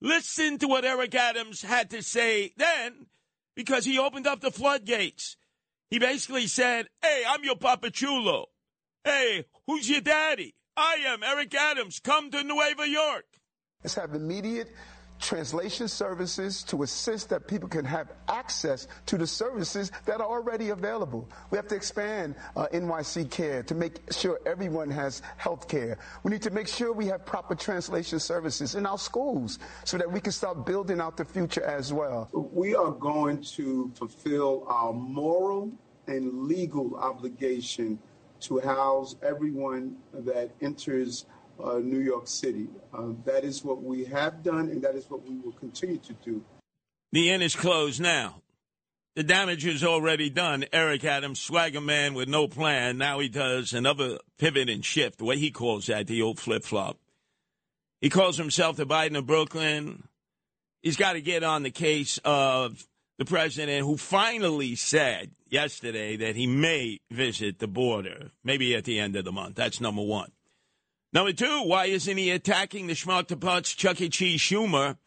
Listen 0.02 0.58
to 0.60 0.68
what 0.68 0.86
Eric 0.86 1.14
Adams 1.14 1.62
had 1.62 1.90
to 1.92 2.02
say 2.02 2.54
then, 2.58 3.08
because 3.56 3.86
he 3.86 4.00
opened 4.00 4.28
up 4.28 4.42
the 4.42 4.52
floodgates. 4.52 5.36
He 5.90 6.00
basically 6.00 6.48
said, 6.48 6.88
Hey, 7.02 7.24
I'm 7.28 7.44
your 7.44 7.58
Papa 7.58 7.92
Chulo. 7.92 8.46
Hey, 9.04 9.46
who's 9.66 9.90
your 9.90 10.02
daddy? 10.02 10.56
I 10.78 11.04
am 11.08 11.24
Eric 11.24 11.54
Adams. 11.56 12.00
Come 12.00 12.32
to 12.32 12.44
Nueva 12.44 12.88
York. 12.88 13.26
Let's 13.84 13.96
have 13.96 14.14
immediate 14.14 14.70
translation 15.20 15.88
services 15.88 16.64
to 16.64 16.84
assist 16.84 17.30
that 17.30 17.48
people 17.48 17.70
can 17.70 17.86
have 17.86 18.12
access 18.28 18.88
to 19.06 19.18
the 19.18 19.28
services 19.28 19.92
that 20.06 20.22
are 20.22 20.28
already 20.28 20.70
available. 20.70 21.30
We 21.52 21.58
have 21.58 21.68
to 21.68 21.76
expand 21.76 22.36
uh, 22.56 22.68
NYC 22.74 23.30
Care 23.30 23.64
to 23.64 23.76
make 23.76 24.00
sure 24.12 24.40
everyone 24.46 24.90
has 24.92 25.22
health 25.38 25.68
care. 25.68 25.98
We 26.24 26.32
need 26.32 26.42
to 26.44 26.52
make 26.52 26.68
sure 26.68 26.94
we 26.94 27.08
have 27.08 27.26
proper 27.26 27.56
translation 27.56 28.20
services 28.20 28.76
in 28.76 28.86
our 28.86 28.98
schools 28.98 29.60
so 29.84 29.98
that 29.98 30.12
we 30.12 30.20
can 30.20 30.32
start 30.32 30.66
building 30.66 31.02
out 31.02 31.18
the 31.18 31.26
future 31.26 31.64
as 31.64 31.94
well. 31.94 32.30
We 32.34 32.76
are 32.76 32.92
going 32.92 33.44
to 33.56 33.92
fulfill 33.96 34.66
our 34.68 34.94
moral 34.94 35.72
and 36.08 36.46
legal 36.46 36.96
obligation 36.96 38.00
to 38.42 38.60
house 38.60 39.16
everyone 39.22 39.98
that 40.14 40.52
enters 40.62 41.26
New 41.80 42.00
York 42.00 42.28
City. 42.28 42.68
Uh, 42.94 43.14
that 43.26 43.44
is 43.44 43.64
what 43.64 43.84
we 43.84 44.06
have 44.06 44.44
done, 44.44 44.70
and 44.70 44.82
that 44.82 44.96
is 44.96 45.10
what 45.10 45.28
we 45.28 45.38
will 45.38 45.52
continue 45.54 45.98
to 45.98 46.14
do. 46.14 46.44
The 47.12 47.32
inn 47.32 47.42
is 47.42 47.56
closed 47.56 48.02
now. 48.02 48.42
The 49.16 49.24
damage 49.24 49.66
is 49.66 49.84
already 49.84 50.30
done. 50.30 50.66
Eric 50.72 51.04
Adams, 51.04 51.40
swagger 51.40 51.82
man 51.82 52.14
with 52.14 52.30
no 52.30 52.48
plan. 52.48 52.98
Now 52.98 53.20
he 53.20 53.28
does 53.28 53.74
another 53.74 54.20
pivot 54.38 54.70
and 54.70 54.86
shift, 54.86 55.22
what 55.22 55.38
he 55.38 55.52
calls 55.52 55.88
that, 55.88 56.08
the 56.08 56.22
old 56.22 56.40
flip 56.40 56.64
flop. 56.64 56.98
He 58.00 58.10
calls 58.10 58.38
himself 58.38 58.78
the 58.78 58.86
Biden 58.86 59.18
of 59.18 59.28
Brooklyn. 59.28 60.08
He's 60.82 60.96
got 60.96 61.14
to 61.14 61.22
get 61.22 61.44
on 61.44 61.64
the 61.64 61.72
case 61.72 62.20
of 62.24 62.88
the 63.18 63.26
president 63.26 63.86
who 63.86 63.98
finally 63.98 64.76
said 64.76 65.32
yesterday 65.50 66.16
that 66.16 66.38
he 66.38 66.48
may 66.48 67.00
visit 67.12 67.60
the 67.60 67.68
border, 67.68 68.32
maybe 68.44 68.74
at 68.76 68.86
the 68.86 69.00
end 69.00 69.18
of 69.18 69.26
the 69.26 69.34
month. 69.34 69.56
That's 69.56 69.82
number 69.82 70.02
one. 70.02 70.32
Number 71.12 71.34
two, 71.34 71.64
why 71.64 71.86
isn't 71.86 72.18
he 72.18 72.30
attacking 72.30 72.86
the 72.86 72.94
schmuck 72.94 73.76
Chuck 73.76 74.00
E. 74.00 74.10
Cheese 74.10 74.42
Schumer, 74.42 74.98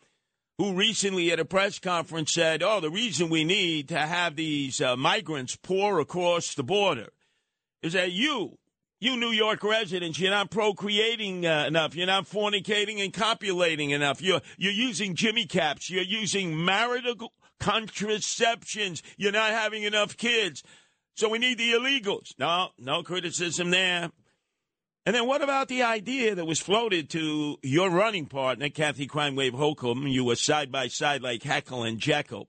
who 0.59 0.75
recently 0.75 1.31
at 1.31 1.39
a 1.39 1.45
press 1.45 1.79
conference 1.79 2.33
said, 2.33 2.61
oh, 2.61 2.81
the 2.81 2.91
reason 2.91 3.31
we 3.31 3.45
need 3.45 3.89
to 3.89 3.99
have 3.99 4.35
these 4.35 4.81
uh, 4.81 4.97
migrants 4.97 5.55
pour 5.55 6.01
across 6.01 6.55
the 6.55 6.65
border 6.65 7.11
is 7.83 7.93
that 7.93 8.11
you, 8.11 8.59
you 8.99 9.17
New 9.17 9.31
York 9.31 9.63
residents, 9.63 10.19
you're 10.19 10.33
not 10.33 10.51
procreating 10.51 11.47
uh, 11.47 11.67
enough. 11.69 11.95
You're 11.95 12.07
not 12.09 12.27
fornicating 12.29 13.03
and 13.03 13.13
copulating 13.13 13.91
enough. 13.91 14.21
You're, 14.21 14.41
you're 14.57 14.73
using 14.73 15.15
Jimmy 15.15 15.47
caps. 15.47 15.89
You're 15.89 16.03
using 16.03 16.65
marital 16.65 17.33
contraceptions. 17.61 19.05
You're 19.17 19.31
not 19.31 19.51
having 19.53 19.85
enough 19.85 20.17
kids. 20.17 20.65
So 21.15 21.29
we 21.29 21.39
need 21.39 21.59
the 21.59 21.73
illegals. 21.73 22.37
No, 22.41 22.71
no 22.77 23.05
criticism 23.05 23.71
there. 23.71 24.11
And 25.05 25.17
then 25.17 25.27
what 25.27 25.43
about 25.43 25.67
the 25.67 25.83
idea 25.83 26.37
that 26.37 26.45
was 26.45 26.61
floated 26.61 27.11
to 27.11 27.59
your 27.63 27.91
running 27.91 28.27
partner, 28.27 28.69
Kathy 28.69 29.07
Crime 29.07 29.35
Wave 29.35 29.53
Hochul? 29.53 30.09
You 30.09 30.25
were 30.25 30.37
side 30.37 30.71
by 30.71 30.87
side 30.87 31.23
like 31.23 31.43
Heckle 31.43 31.83
and 31.83 31.99
Jekyll. 31.99 32.49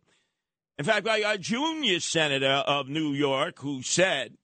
In 0.77 0.85
fact, 0.85 1.07
like 1.07 1.23
a 1.25 1.39
junior 1.39 1.99
senator 1.99 2.63
of 2.67 2.87
New 2.87 3.11
York 3.11 3.59
who 3.59 3.81
said, 3.81 4.37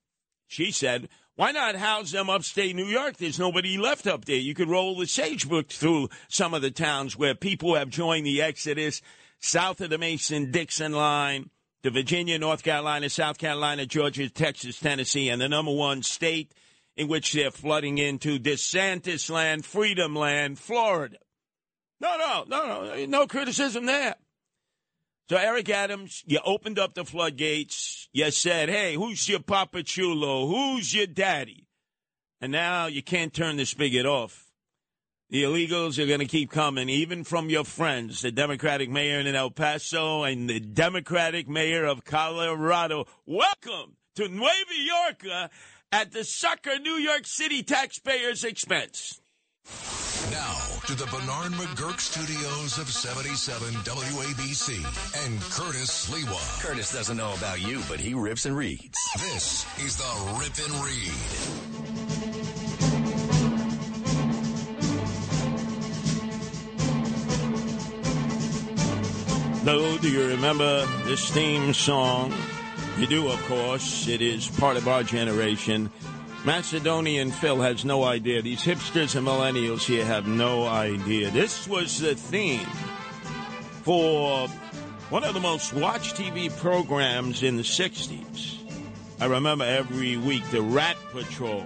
she 0.48 0.72
said, 0.72 1.08
why 1.36 1.52
not 1.52 1.76
house 1.76 2.12
them 2.12 2.32
upstate 2.32 2.76
New 2.76 2.86
York? 2.86 3.18
There's 3.18 3.38
nobody 3.38 3.78
left 3.78 4.08
up 4.08 4.26
there. 4.26 4.38
You 4.38 4.56
could 4.56 4.70
roll 4.70 4.98
the 4.98 5.06
Sagebrook 5.06 5.70
through 5.70 6.10
some 6.28 6.56
of 6.56 6.64
the 6.64 6.72
towns 6.72 7.16
where 7.16 7.36
people 7.36 7.76
have 7.76 7.90
joined 7.90 8.26
the 8.26 8.42
exodus 8.42 9.04
south 9.40 9.82
of 9.82 9.92
the 9.92 10.00
Mason 10.00 10.50
Dixon 10.50 10.94
line 10.94 11.52
to 11.84 11.92
Virginia, 11.92 12.40
North 12.40 12.64
Carolina, 12.64 13.08
South 13.08 13.38
Carolina, 13.38 13.86
Georgia, 13.86 14.30
Texas, 14.30 14.80
Tennessee, 14.80 15.30
and 15.30 15.40
the 15.40 15.48
number 15.48 15.72
one 15.72 16.02
state– 16.02 16.52
in 17.00 17.08
which 17.08 17.32
they're 17.32 17.50
flooding 17.50 17.98
into 17.98 18.38
DeSantis 18.38 19.30
land, 19.30 19.64
Freedom 19.64 20.14
land, 20.14 20.60
Florida. 20.60 21.16
No, 22.02 22.18
no, 22.18 22.44
no, 22.46 22.84
no, 22.84 23.06
no 23.06 23.26
criticism 23.26 23.86
there. 23.86 24.16
So, 25.30 25.38
Eric 25.38 25.70
Adams, 25.70 26.24
you 26.28 26.40
opened 26.44 26.78
up 26.78 26.96
the 26.96 27.06
floodgates. 27.06 28.10
You 28.12 28.30
said, 28.32 28.68
hey, 28.68 28.96
who's 28.96 29.30
your 29.30 29.40
Papa 29.40 29.84
Chulo? 29.84 30.48
Who's 30.48 30.94
your 30.94 31.08
daddy? 31.08 31.68
And 32.42 32.52
now 32.52 32.88
you 32.88 33.02
can't 33.02 33.34
turn 33.34 33.56
the 33.56 33.66
spigot 33.66 34.06
off. 34.06 34.52
The 35.30 35.44
illegals 35.44 36.00
are 36.00 36.08
going 36.08 36.20
to 36.20 36.26
keep 36.26 36.52
coming, 36.52 36.90
even 36.90 37.24
from 37.24 37.50
your 37.50 37.64
friends, 37.64 38.24
the 38.24 38.32
Democratic 38.32 38.90
mayor 38.90 39.22
in 39.22 39.36
El 39.36 39.52
Paso 39.52 40.24
and 40.24 40.50
the 40.50 40.60
Democratic 40.60 41.48
mayor 41.48 41.86
of 41.86 42.04
Colorado. 42.04 43.06
Welcome 43.26 43.96
to 44.16 44.28
Nueva 44.28 44.76
York 44.84 45.24
uh, 45.32 45.48
at 45.92 46.12
the 46.12 46.24
sucker 46.24 46.78
New 46.80 46.94
York 46.94 47.26
City 47.26 47.64
taxpayers' 47.64 48.44
expense. 48.44 49.20
Now 50.32 50.58
to 50.86 50.96
the 50.96 51.06
Bernard 51.06 51.52
McGuirk 51.54 52.00
studios 52.00 52.78
of 52.78 52.88
77 52.90 53.74
WABC 53.74 54.78
and 55.26 55.42
Curtis 55.42 56.08
Sliwa. 56.08 56.62
Curtis 56.62 56.94
doesn't 56.94 57.18
know 57.18 57.34
about 57.36 57.62
you, 57.62 57.82
but 57.90 58.00
he 58.00 58.14
rips 58.14 58.46
and 58.46 58.56
reads. 58.56 58.98
This 59.18 59.66
is 59.80 59.98
the 59.98 60.38
Rip 60.40 60.58
and 60.66 60.74
Read. 60.84 61.14
Lou, 69.66 69.98
do 70.00 70.10
you 70.10 70.28
remember 70.28 70.86
this 71.06 71.30
theme 71.30 71.74
song? 71.74 72.34
You 73.00 73.08
do, 73.08 73.30
of 73.30 73.42
course. 73.46 74.10
It 74.10 74.22
is 74.22 74.50
part 74.50 74.76
of 74.76 74.90
our 74.90 75.04
generation. 75.04 75.90
Macedonian 76.44 77.32
Phil 77.32 77.62
has 77.62 77.86
no 77.86 78.04
idea. 78.04 78.42
These 78.42 78.62
hipsters 78.62 79.16
and 79.16 79.26
millennials 79.26 79.86
here 79.86 80.04
have 80.04 80.28
no 80.28 80.68
idea. 80.68 81.30
This 81.30 81.66
was 81.66 82.00
the 82.00 82.16
theme 82.16 82.68
for 83.84 84.50
one 85.10 85.24
of 85.24 85.34
the 85.34 85.40
most 85.40 85.74
watched 85.74 86.18
TV 86.18 86.54
programs 86.58 87.42
in 87.42 87.56
the 87.56 87.64
60s. 87.64 88.58
I 89.22 89.28
remember 89.28 89.64
every 89.64 90.18
week 90.18 90.44
the 90.52 90.62
Rat 90.62 90.98
Patrol. 91.14 91.66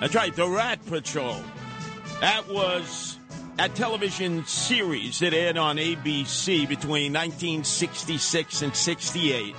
That's 0.00 0.14
right, 0.14 0.36
the 0.36 0.48
Rat 0.48 0.84
Patrol. 0.84 1.42
That 2.20 2.46
was 2.50 3.18
a 3.58 3.70
television 3.70 4.44
series 4.44 5.20
that 5.20 5.32
aired 5.32 5.56
on 5.56 5.78
ABC 5.78 6.68
between 6.68 7.14
1966 7.14 8.60
and 8.60 8.76
68. 8.76 9.56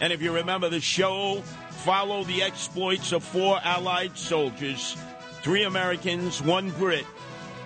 And 0.00 0.12
if 0.12 0.20
you 0.20 0.32
remember 0.32 0.68
the 0.68 0.80
show, 0.80 1.42
follow 1.70 2.24
the 2.24 2.42
exploits 2.42 3.12
of 3.12 3.24
four 3.24 3.58
Allied 3.64 4.16
soldiers, 4.16 4.96
three 5.42 5.64
Americans, 5.64 6.42
one 6.42 6.70
Brit, 6.72 7.06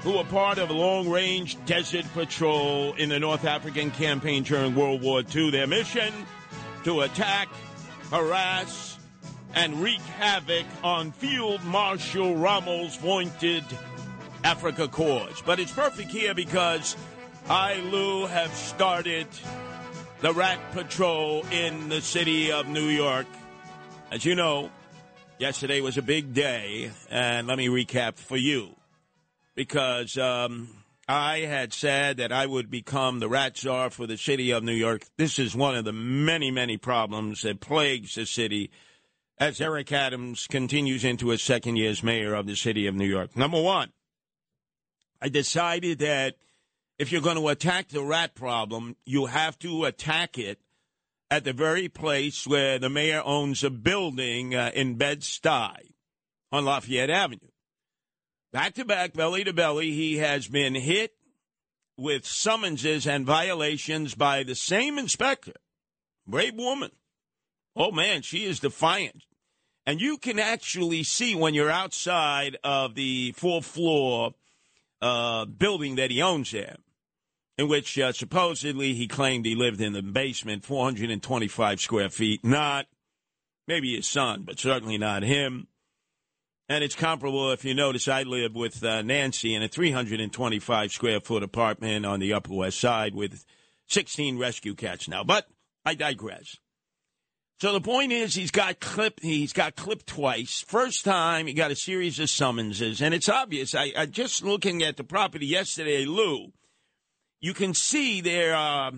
who 0.03 0.17
were 0.17 0.25
part 0.25 0.59
of 0.59 0.71
a 0.71 0.73
long 0.73 1.09
range 1.09 1.63
desert 1.67 2.07
patrol 2.15 2.95
in 2.95 3.09
the 3.09 3.19
North 3.19 3.45
African 3.45 3.91
campaign 3.91 4.43
during 4.43 4.75
World 4.75 5.03
War 5.03 5.23
II. 5.35 5.51
Their 5.51 5.67
mission 5.67 6.13
to 6.85 7.03
attack, 7.03 7.49
harass, 8.11 8.99
and 9.55 9.83
wreak 9.83 10.01
havoc 10.01 10.65
on 10.83 11.13
Field 11.13 11.63
Marshal 11.65 12.37
Rommel's 12.37 12.97
vaunted 12.97 13.65
Afrika 14.45 14.89
Korps. 14.89 15.45
But 15.45 15.61
it's 15.61 15.73
perfect 15.73 16.11
here 16.11 16.35
because 16.35 16.97
I, 17.49 17.81
Lou, 17.81 18.27
have 18.27 18.55
started 18.55 19.27
the 20.21 20.35
Rat 20.35 20.59
Patrol 20.73 21.47
in 21.51 21.89
the 21.89 22.03
city 22.03 22.53
of 22.53 22.69
New 22.69 22.89
York. 22.89 23.27
As 24.11 24.25
you 24.25 24.35
know, 24.35 24.71
yesterday 25.39 25.81
was 25.81 25.97
a 25.97 26.03
big 26.03 26.35
day, 26.35 26.91
and 27.11 27.47
let 27.47 27.57
me 27.57 27.69
recap 27.69 28.19
for 28.19 28.37
you 28.37 28.77
because 29.55 30.19
um, 30.19 30.69
I 31.09 31.39
had 31.41 31.73
said 31.73 32.19
that 32.19 32.33
I 32.33 32.45
would 32.45 32.71
become 32.71 33.19
the 33.19 33.31
rat 33.31 33.57
czar 33.57 33.89
for 33.89 34.07
the 34.07 34.19
city 34.19 34.51
of 34.51 34.63
New 34.63 34.75
York. 34.75 35.07
This 35.17 35.39
is 35.39 35.57
one 35.57 35.75
of 35.75 35.87
the 35.87 35.93
many, 35.93 36.51
many 36.51 36.77
problems 36.77 37.41
that 37.43 37.61
plagues 37.61 38.15
the 38.15 38.27
city 38.27 38.71
as 39.39 39.59
Eric 39.59 39.91
Adams 39.91 40.47
continues 40.47 41.03
into 41.03 41.29
his 41.29 41.43
second 41.43 41.77
year 41.77 41.91
as 41.91 42.03
mayor 42.03 42.35
of 42.35 42.47
the 42.47 42.57
city 42.57 42.87
of 42.87 42.95
New 42.95 43.09
York. 43.09 43.37
Number 43.39 43.61
one, 43.61 43.91
I 45.23 45.31
decided 45.31 46.01
that 46.01 46.35
if 47.01 47.11
you're 47.11 47.23
going 47.23 47.39
to 47.39 47.49
attack 47.49 47.89
the 47.89 48.03
rat 48.03 48.35
problem, 48.35 48.95
you 49.07 49.25
have 49.25 49.59
to 49.59 49.87
attack 49.87 50.37
it 50.37 50.59
at 51.31 51.45
the 51.45 51.53
very 51.55 51.89
place 51.89 52.47
where 52.47 52.79
the 52.79 52.91
mayor 52.91 53.23
owns 53.25 53.65
a 53.65 53.71
building 53.71 54.55
uh, 54.55 54.71
in 54.75 54.97
Bed-Stuy 54.97 55.93
on 56.53 56.67
Lafayette 56.67 57.09
Avenue. 57.09 57.49
Back 58.53 58.75
to 58.75 58.85
back, 58.85 59.15
belly 59.15 59.45
to 59.45 59.55
belly, 59.55 59.93
he 59.93 60.19
has 60.19 60.47
been 60.47 60.75
hit 60.75 61.15
with 61.97 62.27
summonses 62.27 63.07
and 63.07 63.25
violations 63.25 64.15
by 64.15 64.43
the 64.43 64.55
same 64.55 64.99
inspector. 64.99 65.55
Brave 66.27 66.55
woman. 66.55 66.91
Oh 67.75 67.93
man, 67.93 68.21
she 68.21 68.45
is 68.45 68.61
defiant. 68.61 69.25
And 69.87 70.03
you 70.03 70.19
can 70.19 70.39
actually 70.39 71.05
see 71.05 71.35
when 71.35 71.55
you're 71.55 71.71
outside 71.71 72.59
of 72.63 72.95
the 72.95 73.33
fourth 73.33 73.65
floor 73.65 74.35
uh, 75.01 75.47
building 75.47 75.95
that 75.95 76.11
he 76.11 76.21
owns 76.21 76.51
there, 76.51 76.77
in 77.61 77.69
which 77.69 77.99
uh, 77.99 78.11
supposedly 78.11 78.95
he 78.95 79.07
claimed 79.07 79.45
he 79.45 79.55
lived 79.55 79.83
in 79.83 79.93
the 79.93 80.01
basement, 80.01 80.65
425 80.65 81.79
square 81.79 82.09
feet. 82.09 82.43
Not 82.43 82.87
maybe 83.69 83.95
his 83.95 84.09
son, 84.09 84.45
but 84.47 84.59
certainly 84.59 84.97
not 84.97 85.23
him. 85.23 85.67
And 86.71 86.83
it's 86.83 86.95
comparable 86.95 87.53
if 87.53 87.63
you 87.63 87.75
notice, 87.75 88.09
I 88.09 88.23
live 88.23 88.55
with 88.55 88.83
uh, 88.83 89.03
Nancy 89.03 89.55
in 89.55 89.63
a 89.63 89.69
325 89.69 90.91
square 90.91 91.21
foot 91.21 91.43
apartment 91.43 92.07
on 92.07 92.19
the 92.19 92.33
Upper 92.33 92.55
West 92.55 92.81
Side 92.81 93.15
with 93.15 93.45
16 93.89 94.39
rescue 94.39 94.75
cats 94.75 95.07
now. 95.07 95.23
But 95.23 95.47
I 95.85 95.95
digress. 95.95 96.57
So 97.61 97.75
the 97.75 97.81
point 97.83 98.11
is, 98.11 98.35
he's 98.35 98.53
got 98.53 98.81
clipped. 98.81 99.23
He's 99.23 99.53
got 99.53 99.77
clipped 99.77 100.07
twice. 100.07 100.65
First 100.67 101.05
time, 101.05 101.47
he 101.47 101.53
got 101.53 101.71
a 101.71 101.77
series 101.77 102.19
of 102.21 102.31
summonses, 102.31 103.03
and 103.03 103.13
it's 103.13 103.29
obvious. 103.29 103.75
I, 103.75 103.93
I 103.95 104.07
just 104.07 104.43
looking 104.43 104.83
at 104.83 104.97
the 104.97 105.05
property 105.05 105.45
yesterday, 105.45 106.07
Lou. 106.07 106.53
You 107.41 107.55
can 107.55 107.75
see 107.75 108.21
there 108.21 108.55
are 108.55 108.93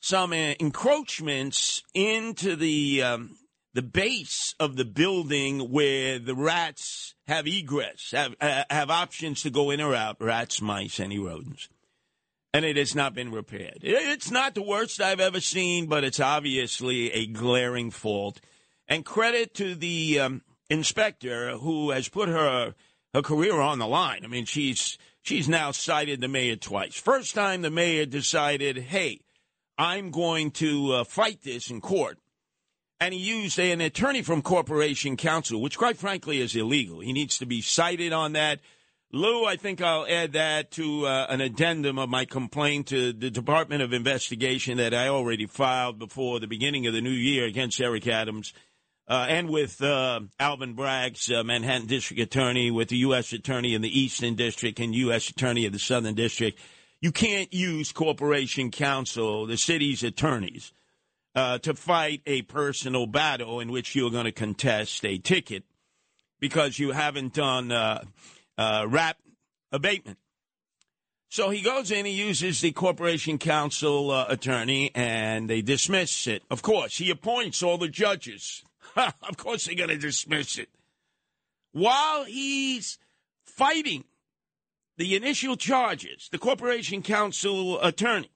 some 0.00 0.32
uh, 0.32 0.54
encroachments 0.58 1.82
into 1.94 2.56
the 2.56 3.02
um, 3.02 3.36
the 3.74 3.82
base 3.82 4.54
of 4.58 4.76
the 4.76 4.84
building 4.84 5.70
where 5.70 6.18
the 6.18 6.34
rats 6.34 7.14
have 7.26 7.46
egress, 7.46 8.12
have 8.12 8.34
uh, 8.40 8.64
have 8.70 8.90
options 8.90 9.42
to 9.42 9.50
go 9.50 9.70
in 9.70 9.80
or 9.80 9.94
out. 9.94 10.16
Rats, 10.20 10.62
mice, 10.62 10.98
any 11.00 11.18
rodents 11.18 11.68
and 12.52 12.64
it 12.64 12.76
has 12.76 12.94
not 12.94 13.14
been 13.14 13.30
repaired. 13.30 13.78
It's 13.82 14.30
not 14.30 14.54
the 14.54 14.62
worst 14.62 15.00
I've 15.00 15.20
ever 15.20 15.40
seen, 15.40 15.86
but 15.86 16.04
it's 16.04 16.20
obviously 16.20 17.12
a 17.12 17.26
glaring 17.26 17.90
fault. 17.90 18.40
And 18.88 19.04
credit 19.04 19.54
to 19.54 19.74
the 19.74 20.20
um, 20.20 20.42
inspector 20.70 21.58
who 21.58 21.90
has 21.90 22.08
put 22.08 22.28
her 22.28 22.74
her 23.14 23.22
career 23.22 23.60
on 23.60 23.78
the 23.78 23.86
line. 23.86 24.22
I 24.24 24.28
mean, 24.28 24.44
she's 24.44 24.98
she's 25.22 25.48
now 25.48 25.70
cited 25.70 26.20
the 26.20 26.28
mayor 26.28 26.56
twice. 26.56 26.94
First 26.94 27.34
time 27.34 27.62
the 27.62 27.70
mayor 27.70 28.06
decided, 28.06 28.78
hey, 28.78 29.20
I'm 29.76 30.10
going 30.10 30.50
to 30.52 30.92
uh, 30.92 31.04
fight 31.04 31.42
this 31.42 31.70
in 31.70 31.80
court. 31.80 32.18
And 33.00 33.14
he 33.14 33.20
used 33.20 33.60
an 33.60 33.80
attorney 33.80 34.22
from 34.22 34.42
Corporation 34.42 35.16
Counsel, 35.16 35.60
which 35.60 35.78
quite 35.78 35.96
frankly 35.96 36.40
is 36.40 36.56
illegal. 36.56 36.98
He 36.98 37.12
needs 37.12 37.38
to 37.38 37.46
be 37.46 37.60
cited 37.60 38.12
on 38.12 38.32
that. 38.32 38.58
Lou, 39.12 39.44
I 39.44 39.56
think 39.56 39.80
I'll 39.80 40.06
add 40.06 40.32
that 40.32 40.72
to 40.72 41.06
uh, 41.06 41.26
an 41.30 41.40
addendum 41.40 41.98
of 41.98 42.08
my 42.08 42.24
complaint 42.24 42.88
to 42.88 43.12
the 43.12 43.30
Department 43.30 43.82
of 43.82 43.92
Investigation 43.92 44.78
that 44.78 44.92
I 44.92 45.08
already 45.08 45.46
filed 45.46 45.98
before 45.98 46.40
the 46.40 46.48
beginning 46.48 46.86
of 46.88 46.92
the 46.92 47.00
new 47.00 47.10
year 47.10 47.46
against 47.46 47.80
Eric 47.80 48.06
Adams 48.08 48.52
uh, 49.08 49.26
and 49.28 49.48
with 49.48 49.82
uh, 49.82 50.20
Alvin 50.38 50.74
Bragg's 50.74 51.30
uh, 51.30 51.42
Manhattan 51.42 51.86
District 51.86 52.20
Attorney, 52.20 52.70
with 52.70 52.88
the 52.88 52.98
U.S. 52.98 53.32
Attorney 53.32 53.74
in 53.74 53.80
the 53.80 54.00
Eastern 54.00 54.34
District 54.34 54.78
and 54.80 54.94
U.S. 54.94 55.30
Attorney 55.30 55.64
of 55.64 55.72
the 55.72 55.78
Southern 55.78 56.14
District. 56.14 56.58
You 57.00 57.12
can't 57.12 57.52
use 57.54 57.92
Corporation 57.92 58.70
Counsel, 58.70 59.46
the 59.46 59.56
city's 59.56 60.02
attorneys, 60.02 60.72
uh, 61.34 61.58
to 61.58 61.74
fight 61.74 62.20
a 62.26 62.42
personal 62.42 63.06
battle 63.06 63.60
in 63.60 63.70
which 63.70 63.94
you're 63.94 64.10
going 64.10 64.24
to 64.24 64.32
contest 64.32 65.04
a 65.04 65.16
ticket 65.16 65.64
because 66.40 66.78
you 66.78 66.90
haven't 66.90 67.34
done 67.34 67.72
uh, 67.72 68.04
uh, 68.58 68.84
rat 68.88 69.16
abatement. 69.72 70.18
So 71.30 71.50
he 71.50 71.60
goes 71.60 71.90
in, 71.90 72.06
he 72.06 72.12
uses 72.12 72.60
the 72.60 72.72
corporation 72.72 73.38
counsel 73.38 74.10
uh, 74.10 74.26
attorney, 74.28 74.90
and 74.94 75.48
they 75.48 75.62
dismiss 75.62 76.26
it. 76.26 76.42
Of 76.50 76.62
course, 76.62 76.98
he 76.98 77.10
appoints 77.10 77.62
all 77.62 77.78
the 77.78 77.88
judges. 77.88 78.64
of 79.22 79.36
course, 79.36 79.66
they're 79.66 79.74
going 79.74 79.90
to 79.90 79.98
dismiss 79.98 80.58
it. 80.58 80.68
While 81.72 82.24
he's 82.24 82.98
fighting 83.44 84.04
the 84.96 85.14
initial 85.14 85.56
charges, 85.56 86.28
the 86.30 86.38
corporation 86.38 87.02
counsel 87.02 87.80
attorney, 87.80 88.30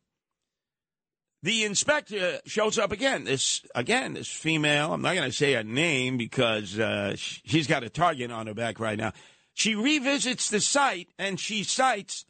the 1.42 1.64
inspector 1.64 2.38
shows 2.46 2.78
up 2.78 2.92
again. 2.92 3.24
This 3.24 3.62
again, 3.74 4.14
this 4.14 4.28
female. 4.28 4.92
I'm 4.92 5.02
not 5.02 5.14
going 5.14 5.28
to 5.28 5.36
say 5.36 5.54
her 5.54 5.64
name 5.64 6.16
because 6.16 6.78
uh, 6.78 7.16
she's 7.16 7.66
got 7.66 7.82
a 7.82 7.90
target 7.90 8.30
on 8.30 8.46
her 8.46 8.54
back 8.54 8.78
right 8.78 8.98
now. 8.98 9.12
She 9.54 9.74
revisits 9.74 10.50
the 10.50 10.60
site 10.60 11.08
and 11.18 11.40
she 11.40 11.64
cites 11.64 12.24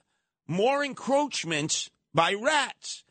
more 0.48 0.82
encroachments 0.82 1.90
by 2.14 2.34
rats. 2.34 3.04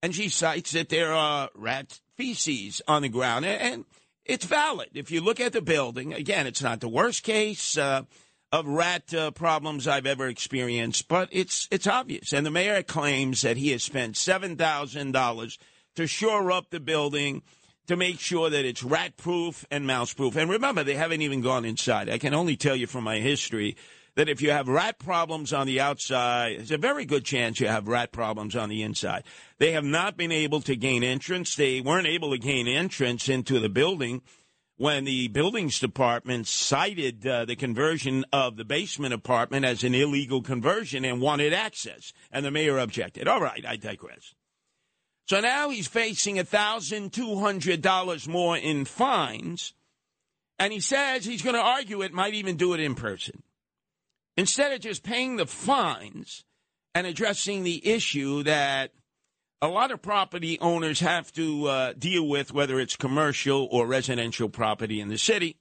And 0.00 0.14
she 0.14 0.28
cites 0.28 0.72
that 0.72 0.88
there 0.88 1.12
are 1.12 1.50
rat 1.54 2.00
feces 2.16 2.82
on 2.88 3.02
the 3.02 3.08
ground. 3.08 3.44
And 3.44 3.84
it's 4.24 4.46
valid. 4.46 4.90
If 4.94 5.10
you 5.10 5.20
look 5.20 5.40
at 5.40 5.52
the 5.52 5.62
building, 5.62 6.12
again, 6.12 6.46
it's 6.46 6.62
not 6.62 6.80
the 6.80 6.88
worst 6.88 7.22
case 7.22 7.76
uh, 7.76 8.02
of 8.50 8.66
rat 8.66 9.12
uh, 9.14 9.30
problems 9.32 9.88
I've 9.88 10.06
ever 10.06 10.28
experienced, 10.28 11.08
but 11.08 11.28
it's 11.32 11.68
it's 11.70 11.86
obvious. 11.86 12.32
And 12.32 12.46
the 12.46 12.50
mayor 12.50 12.82
claims 12.82 13.42
that 13.42 13.56
he 13.56 13.70
has 13.70 13.82
spent 13.82 14.16
seven 14.16 14.56
thousand 14.56 15.12
dollars 15.12 15.58
to 15.96 16.06
shore 16.06 16.52
up 16.52 16.70
the 16.70 16.80
building 16.80 17.42
to 17.86 17.96
make 17.96 18.20
sure 18.20 18.48
that 18.48 18.64
it's 18.64 18.82
rat 18.82 19.16
proof 19.16 19.66
and 19.70 19.86
mouse 19.86 20.14
proof. 20.14 20.36
And 20.36 20.50
remember, 20.50 20.84
they 20.84 20.94
haven't 20.94 21.22
even 21.22 21.40
gone 21.40 21.64
inside. 21.64 22.08
I 22.08 22.18
can 22.18 22.34
only 22.34 22.56
tell 22.56 22.76
you 22.76 22.86
from 22.86 23.04
my 23.04 23.18
history 23.18 23.76
that 24.16 24.28
if 24.28 24.42
you 24.42 24.50
have 24.50 24.68
rat 24.68 24.98
problems 24.98 25.52
on 25.52 25.66
the 25.66 25.80
outside, 25.80 26.58
there's 26.58 26.70
a 26.70 26.78
very 26.78 27.04
good 27.04 27.24
chance 27.24 27.60
you 27.60 27.68
have 27.68 27.88
rat 27.88 28.12
problems 28.12 28.54
on 28.54 28.68
the 28.68 28.82
inside. 28.82 29.24
They 29.58 29.72
have 29.72 29.84
not 29.84 30.16
been 30.16 30.32
able 30.32 30.60
to 30.62 30.76
gain 30.76 31.02
entrance. 31.02 31.56
They 31.56 31.80
weren't 31.80 32.06
able 32.06 32.30
to 32.32 32.38
gain 32.38 32.68
entrance 32.68 33.28
into 33.28 33.58
the 33.58 33.70
building 33.70 34.22
when 34.76 35.04
the 35.04 35.28
buildings 35.28 35.78
department 35.78 36.46
cited 36.46 37.26
uh, 37.26 37.44
the 37.44 37.56
conversion 37.56 38.24
of 38.32 38.56
the 38.56 38.64
basement 38.64 39.14
apartment 39.14 39.64
as 39.64 39.84
an 39.84 39.94
illegal 39.94 40.42
conversion 40.42 41.04
and 41.04 41.20
wanted 41.20 41.52
access. 41.54 42.12
And 42.30 42.44
the 42.44 42.50
mayor 42.50 42.78
objected. 42.78 43.28
All 43.28 43.40
right, 43.40 43.64
I 43.66 43.76
digress. 43.76 44.34
So 45.26 45.40
now 45.40 45.70
he's 45.70 45.86
facing 45.86 46.36
$1,200 46.36 48.28
more 48.28 48.56
in 48.56 48.84
fines. 48.84 49.72
And 50.58 50.72
he 50.72 50.80
says 50.80 51.24
he's 51.24 51.42
going 51.42 51.54
to 51.54 51.62
argue 51.62 52.02
it, 52.02 52.12
might 52.12 52.34
even 52.34 52.56
do 52.56 52.74
it 52.74 52.80
in 52.80 52.94
person. 52.94 53.42
Instead 54.36 54.72
of 54.72 54.80
just 54.80 55.02
paying 55.02 55.36
the 55.36 55.46
fines 55.46 56.44
and 56.94 57.06
addressing 57.06 57.62
the 57.62 57.86
issue 57.86 58.42
that 58.42 58.92
a 59.60 59.68
lot 59.68 59.90
of 59.90 60.02
property 60.02 60.58
owners 60.60 61.00
have 61.00 61.32
to 61.32 61.66
uh, 61.66 61.92
deal 61.92 62.26
with, 62.26 62.52
whether 62.52 62.80
it's 62.80 62.96
commercial 62.96 63.68
or 63.70 63.86
residential 63.86 64.48
property 64.48 65.00
in 65.00 65.08
the 65.08 65.18
city, 65.18 65.56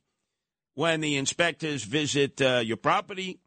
when 0.73 1.01
the 1.01 1.17
inspectors 1.17 1.83
visit 1.83 2.41
uh, 2.41 2.61
your 2.63 2.77
property 2.77 3.39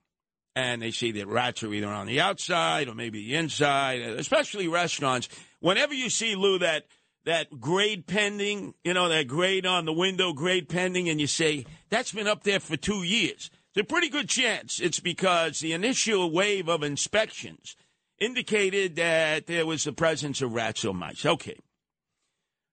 and 0.55 0.81
they 0.81 0.91
see 0.91 1.11
that 1.13 1.27
rats 1.27 1.63
are 1.63 1.73
either 1.73 1.89
on 1.89 2.07
the 2.07 2.21
outside 2.21 2.89
or 2.89 2.95
maybe 2.95 3.27
the 3.27 3.35
inside, 3.35 4.01
especially 4.01 4.69
restaurants. 4.69 5.29
Whenever 5.61 5.95
you 5.95 6.11
see 6.11 6.37
Lou 6.37 6.59
that 6.61 6.87
that 7.25 7.59
grade 7.59 8.07
pending, 8.07 8.75
you 8.85 8.95
know 8.95 9.09
that 9.09 9.27
grade 9.27 9.67
on 9.67 9.87
the 9.87 9.93
window, 9.93 10.33
grade 10.33 10.69
pending, 10.69 11.09
and 11.09 11.21
you 11.21 11.27
say 11.27 11.65
that's 11.89 12.13
been 12.13 12.29
up 12.29 12.45
there 12.45 12.61
for 12.61 12.77
two 12.77 13.03
years. 13.03 13.51
There's 13.75 13.85
a 13.85 13.87
pretty 13.87 14.09
good 14.09 14.29
chance 14.29 14.81
it's 14.81 15.01
because 15.01 15.59
the 15.59 15.73
initial 15.73 16.31
wave 16.31 16.69
of 16.69 16.83
inspections 16.83 17.77
indicated 18.19 18.95
that 18.97 19.47
there 19.47 19.67
was 19.67 19.85
the 19.85 19.93
presence 19.93 20.41
of 20.41 20.55
rats 20.55 20.85
or 20.85 20.95
mice. 20.95 21.27
Okay. 21.27 21.59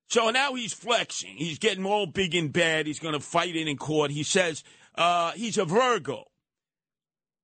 So 0.08 0.30
now 0.30 0.54
he's 0.54 0.74
flexing. 0.74 1.38
He's 1.38 1.58
getting 1.58 1.86
all 1.86 2.06
big 2.06 2.36
and 2.36 2.54
bad. 2.54 2.86
He's 2.86 3.00
going 3.00 3.14
to 3.14 3.20
fight 3.20 3.56
it 3.56 3.68
in 3.68 3.78
court. 3.78 4.12
He 4.12 4.24
says 4.24 4.64
uh, 4.96 5.32
he's 5.32 5.58
a 5.58 5.66
Virgo. 5.66 6.26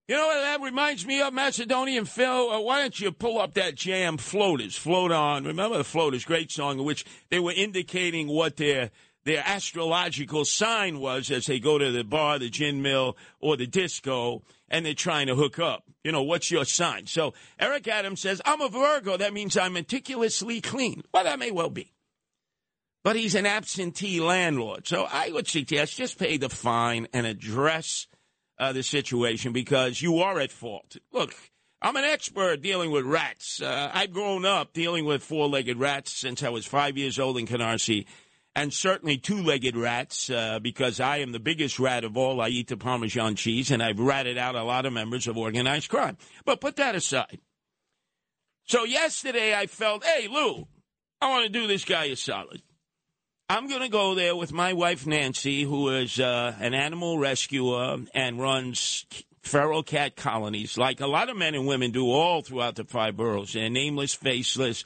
You 0.08 0.16
know 0.16 0.28
what 0.28 0.42
that 0.42 0.62
reminds 0.62 1.06
me 1.06 1.22
of, 1.22 1.34
Macedonian 1.34 2.06
Phil? 2.06 2.50
Uh, 2.50 2.62
why 2.62 2.82
don't 2.82 2.98
you 2.98 3.12
pull 3.12 3.40
up 3.40 3.56
that 3.56 3.76
jam, 3.76 4.18
Floaters, 4.18 4.78
Float 4.78 5.12
On. 5.12 5.44
Remember 5.44 5.78
the 5.78 5.84
Floaters, 5.84 6.24
great 6.24 6.50
song 6.50 6.80
in 6.80 6.86
which 6.86 7.04
they 7.30 7.40
were 7.40 7.52
indicating 7.52 8.28
what 8.28 8.56
their 8.56 8.92
their 9.28 9.44
astrological 9.46 10.46
sign 10.46 11.00
was 11.00 11.30
as 11.32 11.48
they 11.48 11.60
go 11.60 11.78
to 11.78 11.92
the 11.92 12.06
bar, 12.06 12.40
the 12.40 12.50
gin 12.50 12.82
mill, 12.82 13.18
or 13.42 13.58
the 13.58 13.68
disco, 13.68 14.42
and 14.70 14.86
they're 14.86 14.94
trying 14.94 15.28
to 15.28 15.36
hook 15.36 15.60
up. 15.60 15.84
You 16.02 16.14
know, 16.14 16.24
what's 16.24 16.50
your 16.50 16.64
sign? 16.64 17.08
So 17.08 17.34
Eric 17.60 17.90
Adams 17.90 18.22
says, 18.22 18.42
I'm 18.46 18.62
a 18.62 18.70
Virgo. 18.70 19.18
That 19.18 19.34
means 19.34 19.58
I'm 19.58 19.74
meticulously 19.74 20.62
clean. 20.62 21.04
Well, 21.14 21.26
that 21.26 21.40
may 21.40 21.52
well 21.52 21.70
be. 21.70 21.92
But 23.04 23.18
he's 23.18 23.36
an 23.36 23.46
absentee 23.46 24.22
landlord. 24.22 24.88
So 24.88 25.06
I 25.12 25.30
would 25.32 25.50
suggest 25.50 25.98
just 25.98 26.18
pay 26.18 26.38
the 26.38 26.50
fine 26.50 27.10
and 27.12 27.28
address 27.28 28.08
uh, 28.58 28.72
the 28.72 28.82
situation 28.82 29.52
because 29.52 30.02
you 30.02 30.20
are 30.20 30.40
at 30.40 30.54
fault. 30.54 30.96
Look, 31.12 31.36
I'm 31.82 31.98
an 31.98 32.06
expert 32.06 32.62
dealing 32.62 32.92
with 32.92 33.04
rats. 33.06 33.62
Uh, 33.62 33.92
I've 33.94 34.14
grown 34.14 34.46
up 34.46 34.72
dealing 34.72 35.04
with 35.04 35.22
four 35.22 35.50
legged 35.50 35.78
rats 35.78 36.18
since 36.18 36.44
I 36.44 36.50
was 36.50 36.66
five 36.66 36.98
years 36.98 37.20
old 37.20 37.38
in 37.38 37.46
Canarsie 37.46 38.06
and 38.58 38.74
certainly 38.74 39.20
two 39.20 39.40
legged 39.44 39.78
rats, 39.78 40.32
uh, 40.32 40.58
because 40.60 41.00
I 41.00 41.18
am 41.18 41.32
the 41.32 41.40
biggest 41.40 41.78
rat 41.78 42.04
of 42.04 42.18
all. 42.18 42.42
I 42.42 42.48
eat 42.48 42.70
the 42.70 42.76
Parmesan 42.76 43.36
cheese, 43.36 43.70
and 43.70 43.84
I've 43.84 44.00
ratted 44.00 44.40
out 44.40 44.56
a 44.56 44.64
lot 44.64 44.88
of 44.88 44.94
members 44.94 45.28
of 45.28 45.38
organized 45.38 45.90
crime. 45.90 46.18
But 46.44 46.60
put 46.60 46.78
that 46.78 46.96
aside. 46.96 47.40
So 48.64 48.84
yesterday 48.84 49.54
I 49.54 49.68
felt, 49.68 50.04
hey, 50.04 50.28
Lou, 50.28 50.68
I 51.22 51.30
want 51.30 51.46
to 51.46 51.52
do 51.52 51.68
this 51.68 51.86
guy 51.86 52.06
a 52.06 52.16
solid. 52.16 52.64
I'm 53.48 53.68
going 53.68 53.84
to 53.84 53.90
go 53.90 54.16
there 54.16 54.36
with 54.36 54.52
my 54.52 54.74
wife, 54.74 55.06
Nancy, 55.06 55.62
who 55.62 55.90
is 55.90 56.20
uh, 56.20 56.56
an 56.60 56.74
animal 56.74 57.20
rescuer 57.20 57.98
and 58.16 58.42
runs 58.42 59.06
feral 59.44 59.84
cat 59.84 60.16
colonies, 60.16 60.80
like 60.80 61.00
a 61.00 61.08
lot 61.08 61.30
of 61.30 61.38
men 61.38 61.54
and 61.54 61.68
women 61.68 61.92
do 61.92 62.10
all 62.10 62.42
throughout 62.42 62.76
the 62.76 62.86
five 62.86 63.16
boroughs. 63.16 63.54
They're 63.54 63.70
nameless, 63.70 64.16
faceless 64.16 64.84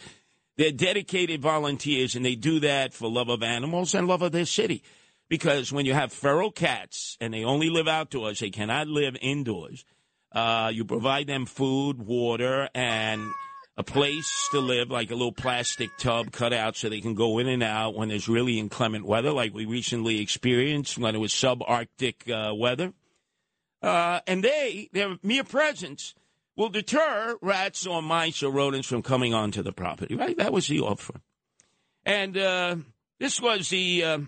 they're 0.57 0.71
dedicated 0.71 1.41
volunteers, 1.41 2.15
and 2.15 2.25
they 2.25 2.35
do 2.35 2.59
that 2.59 2.93
for 2.93 3.09
love 3.09 3.29
of 3.29 3.43
animals 3.43 3.95
and 3.95 4.07
love 4.07 4.21
of 4.21 4.31
their 4.31 4.45
city. 4.45 4.83
Because 5.29 5.71
when 5.71 5.85
you 5.85 5.93
have 5.93 6.11
feral 6.11 6.51
cats 6.51 7.17
and 7.21 7.33
they 7.33 7.45
only 7.45 7.69
live 7.69 7.87
outdoors, 7.87 8.39
they 8.39 8.49
cannot 8.49 8.87
live 8.87 9.15
indoors. 9.21 9.85
Uh, 10.31 10.71
you 10.73 10.83
provide 10.83 11.27
them 11.27 11.45
food, 11.45 11.99
water, 12.05 12.69
and 12.75 13.29
a 13.77 13.83
place 13.83 14.49
to 14.51 14.59
live, 14.59 14.91
like 14.91 15.09
a 15.09 15.15
little 15.15 15.31
plastic 15.31 15.89
tub 15.97 16.31
cut 16.31 16.53
out 16.53 16.75
so 16.75 16.89
they 16.89 17.01
can 17.01 17.15
go 17.15 17.39
in 17.39 17.47
and 17.47 17.63
out 17.63 17.95
when 17.95 18.09
there's 18.09 18.27
really 18.27 18.59
inclement 18.59 19.05
weather, 19.05 19.31
like 19.31 19.53
we 19.53 19.65
recently 19.65 20.19
experienced 20.19 20.97
when 20.97 21.15
it 21.15 21.19
was 21.19 21.31
subarctic 21.31 22.29
uh, 22.29 22.53
weather. 22.53 22.93
Uh, 23.81 24.19
and 24.27 24.43
they, 24.43 24.89
their 24.91 25.17
mere 25.23 25.43
presence, 25.43 26.13
will 26.55 26.69
deter 26.69 27.37
rats 27.41 27.85
or 27.85 28.01
mice 28.01 28.43
or 28.43 28.51
rodents 28.51 28.87
from 28.87 29.01
coming 29.01 29.33
onto 29.33 29.61
the 29.61 29.71
property, 29.71 30.15
right? 30.15 30.37
That 30.37 30.53
was 30.53 30.67
the 30.67 30.81
offer. 30.81 31.21
And 32.05 32.37
uh, 32.37 32.75
this 33.19 33.39
was 33.41 33.69
the 33.69 34.03
uh, 34.03 34.19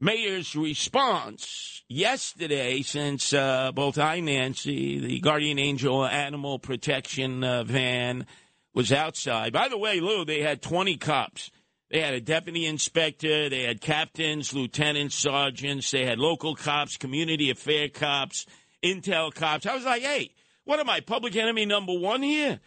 mayor's 0.00 0.56
response 0.56 1.82
yesterday, 1.88 2.82
since 2.82 3.32
uh, 3.32 3.72
both 3.72 3.98
I, 3.98 4.20
Nancy, 4.20 4.98
the 4.98 5.20
guardian 5.20 5.58
angel 5.58 6.04
animal 6.04 6.58
protection 6.58 7.44
uh, 7.44 7.64
van, 7.64 8.26
was 8.74 8.92
outside. 8.92 9.52
By 9.52 9.68
the 9.68 9.78
way, 9.78 10.00
Lou, 10.00 10.24
they 10.24 10.40
had 10.40 10.62
20 10.62 10.96
cops. 10.96 11.50
They 11.90 12.00
had 12.00 12.14
a 12.14 12.20
deputy 12.20 12.66
inspector, 12.66 13.48
they 13.48 13.62
had 13.62 13.80
captains, 13.80 14.52
lieutenants, 14.52 15.14
sergeants, 15.14 15.92
they 15.92 16.04
had 16.04 16.18
local 16.18 16.56
cops, 16.56 16.96
community 16.96 17.50
affair 17.50 17.88
cops, 17.88 18.46
intel 18.82 19.32
cops. 19.32 19.64
I 19.64 19.76
was 19.76 19.84
like, 19.84 20.02
hey, 20.02 20.32
what 20.64 20.80
am 20.80 20.90
I, 20.90 21.00
public 21.00 21.36
enemy 21.36 21.66
number 21.66 21.92
one 21.92 22.22
here? 22.22 22.60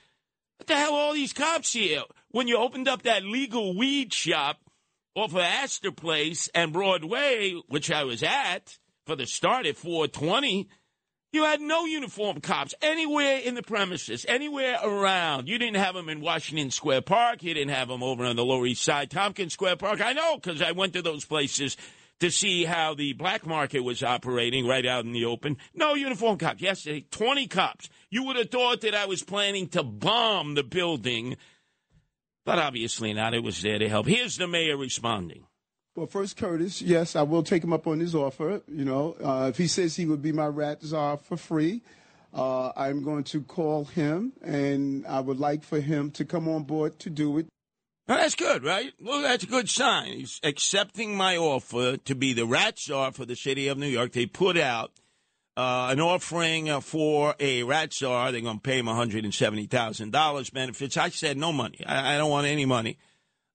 What 0.58 0.68
the 0.68 0.76
hell 0.76 0.94
all 0.94 1.14
these 1.14 1.34
cops 1.34 1.74
here? 1.74 2.04
When 2.32 2.48
you 2.48 2.58
opened 2.58 2.88
up 2.88 3.04
that 3.04 3.24
legal 3.24 3.76
weed 3.78 4.14
shop 4.14 4.60
off 5.16 5.32
of 5.32 5.40
Astor 5.40 5.92
Place 5.92 6.50
and 6.54 6.74
Broadway, 6.74 7.54
which 7.68 7.92
I 7.92 8.04
was 8.04 8.24
at 8.24 8.78
for 9.06 9.16
the 9.16 9.26
start 9.26 9.66
at 9.66 9.78
420, 9.78 10.68
you 11.34 11.44
had 11.44 11.60
no 11.60 11.86
uniform 11.86 12.40
cops 12.40 12.74
anywhere 12.82 13.40
in 13.40 13.56
the 13.56 13.62
premises, 13.62 14.26
anywhere 14.28 14.78
around. 14.84 15.48
You 15.48 15.58
didn't 15.58 15.78
have 15.78 15.94
them 15.94 16.10
in 16.10 16.22
Washington 16.22 16.72
Square 16.72 17.02
Park. 17.02 17.44
You 17.44 17.54
didn't 17.54 17.74
have 17.74 17.90
them 17.90 18.02
over 18.02 18.26
on 18.26 18.36
the 18.36 18.46
Lower 18.46 18.66
East 18.66 18.84
Side, 18.84 19.12
Tompkins 19.12 19.54
Square 19.54 19.76
Park. 19.78 20.02
I 20.02 20.14
know 20.14 20.38
because 20.38 20.62
I 20.62 20.72
went 20.72 20.94
to 20.94 21.02
those 21.02 21.26
places 21.26 21.78
to 22.20 22.32
see 22.32 22.66
how 22.66 22.94
the 22.94 23.14
black 23.14 23.46
market 23.46 23.82
was 23.82 24.04
operating 24.04 24.66
right 24.66 24.86
out 24.86 25.06
in 25.06 25.12
the 25.12 25.26
open. 25.26 25.58
No 25.74 25.94
uniform 25.94 26.38
cops. 26.38 26.62
Yesterday, 26.62 27.06
20 27.12 27.48
cops. 27.48 27.90
You 28.10 28.24
would 28.24 28.38
have 28.38 28.50
thought 28.50 28.82
that 28.82 28.96
I 28.96 29.06
was 29.06 29.24
planning 29.24 29.68
to 29.70 29.84
bomb 29.84 30.56
the 30.56 30.64
building, 30.64 31.38
but 32.46 32.58
obviously 32.58 33.14
not. 33.14 33.34
It 33.34 33.44
was 33.44 33.62
there 33.62 33.80
to 33.80 33.90
help. 33.90 34.08
Here's 34.08 34.38
the 34.38 34.48
mayor 34.48 34.78
responding. 34.78 35.46
Well, 35.96 36.06
first, 36.06 36.38
Curtis, 36.38 36.80
yes, 36.80 37.16
I 37.16 37.24
will 37.24 37.42
take 37.42 37.64
him 37.64 37.74
up 37.74 37.88
on 37.88 38.00
his 38.00 38.14
offer. 38.14 38.62
You 38.68 38.86
know, 38.86 39.16
uh, 39.24 39.48
if 39.50 39.58
he 39.58 39.68
says 39.68 39.96
he 39.96 40.06
would 40.06 40.22
be 40.22 40.32
my 40.32 40.46
rat 40.46 40.84
czar 40.84 41.18
for 41.18 41.38
free, 41.38 41.82
uh, 42.36 42.72
I'm 42.76 43.04
going 43.04 43.24
to 43.26 43.42
call 43.42 43.86
him, 43.86 44.34
and 44.44 45.08
I 45.08 45.20
would 45.20 45.40
like 45.40 45.64
for 45.64 45.80
him 45.80 46.12
to 46.12 46.24
come 46.24 46.48
on 46.48 46.64
board 46.64 47.00
to 47.00 47.10
do 47.10 47.40
it. 47.40 47.48
Well, 48.08 48.20
that's 48.20 48.36
good, 48.36 48.64
right? 48.64 48.94
Well, 49.02 49.22
that's 49.22 49.44
a 49.44 49.48
good 49.48 49.70
sign. 49.70 50.14
He's 50.14 50.40
accepting 50.42 51.18
my 51.18 51.36
offer 51.36 51.98
to 51.98 52.16
be 52.16 52.32
the 52.32 52.46
rat 52.46 52.80
czar 52.80 53.12
for 53.12 53.26
the 53.26 53.36
city 53.36 53.68
of 53.68 53.78
New 53.78 53.88
York. 53.88 54.14
They 54.14 54.26
put 54.26 54.58
out 54.58 54.92
uh, 55.58 55.90
an 55.92 56.00
offering 56.00 56.70
uh, 56.70 56.80
for 56.80 57.36
a 57.38 57.64
rat 57.64 57.94
czar. 57.94 58.32
They're 58.32 58.40
going 58.40 58.60
to 58.60 58.62
pay 58.62 58.80
him 58.80 58.86
$170,000 58.86 60.54
benefits. 60.54 60.96
I 60.96 61.10
said, 61.10 61.36
no 61.36 61.52
money. 61.52 61.84
I, 61.86 62.16
I 62.16 62.18
don't 62.18 62.30
want 62.30 62.48
any 62.48 62.66
money. 62.66 62.98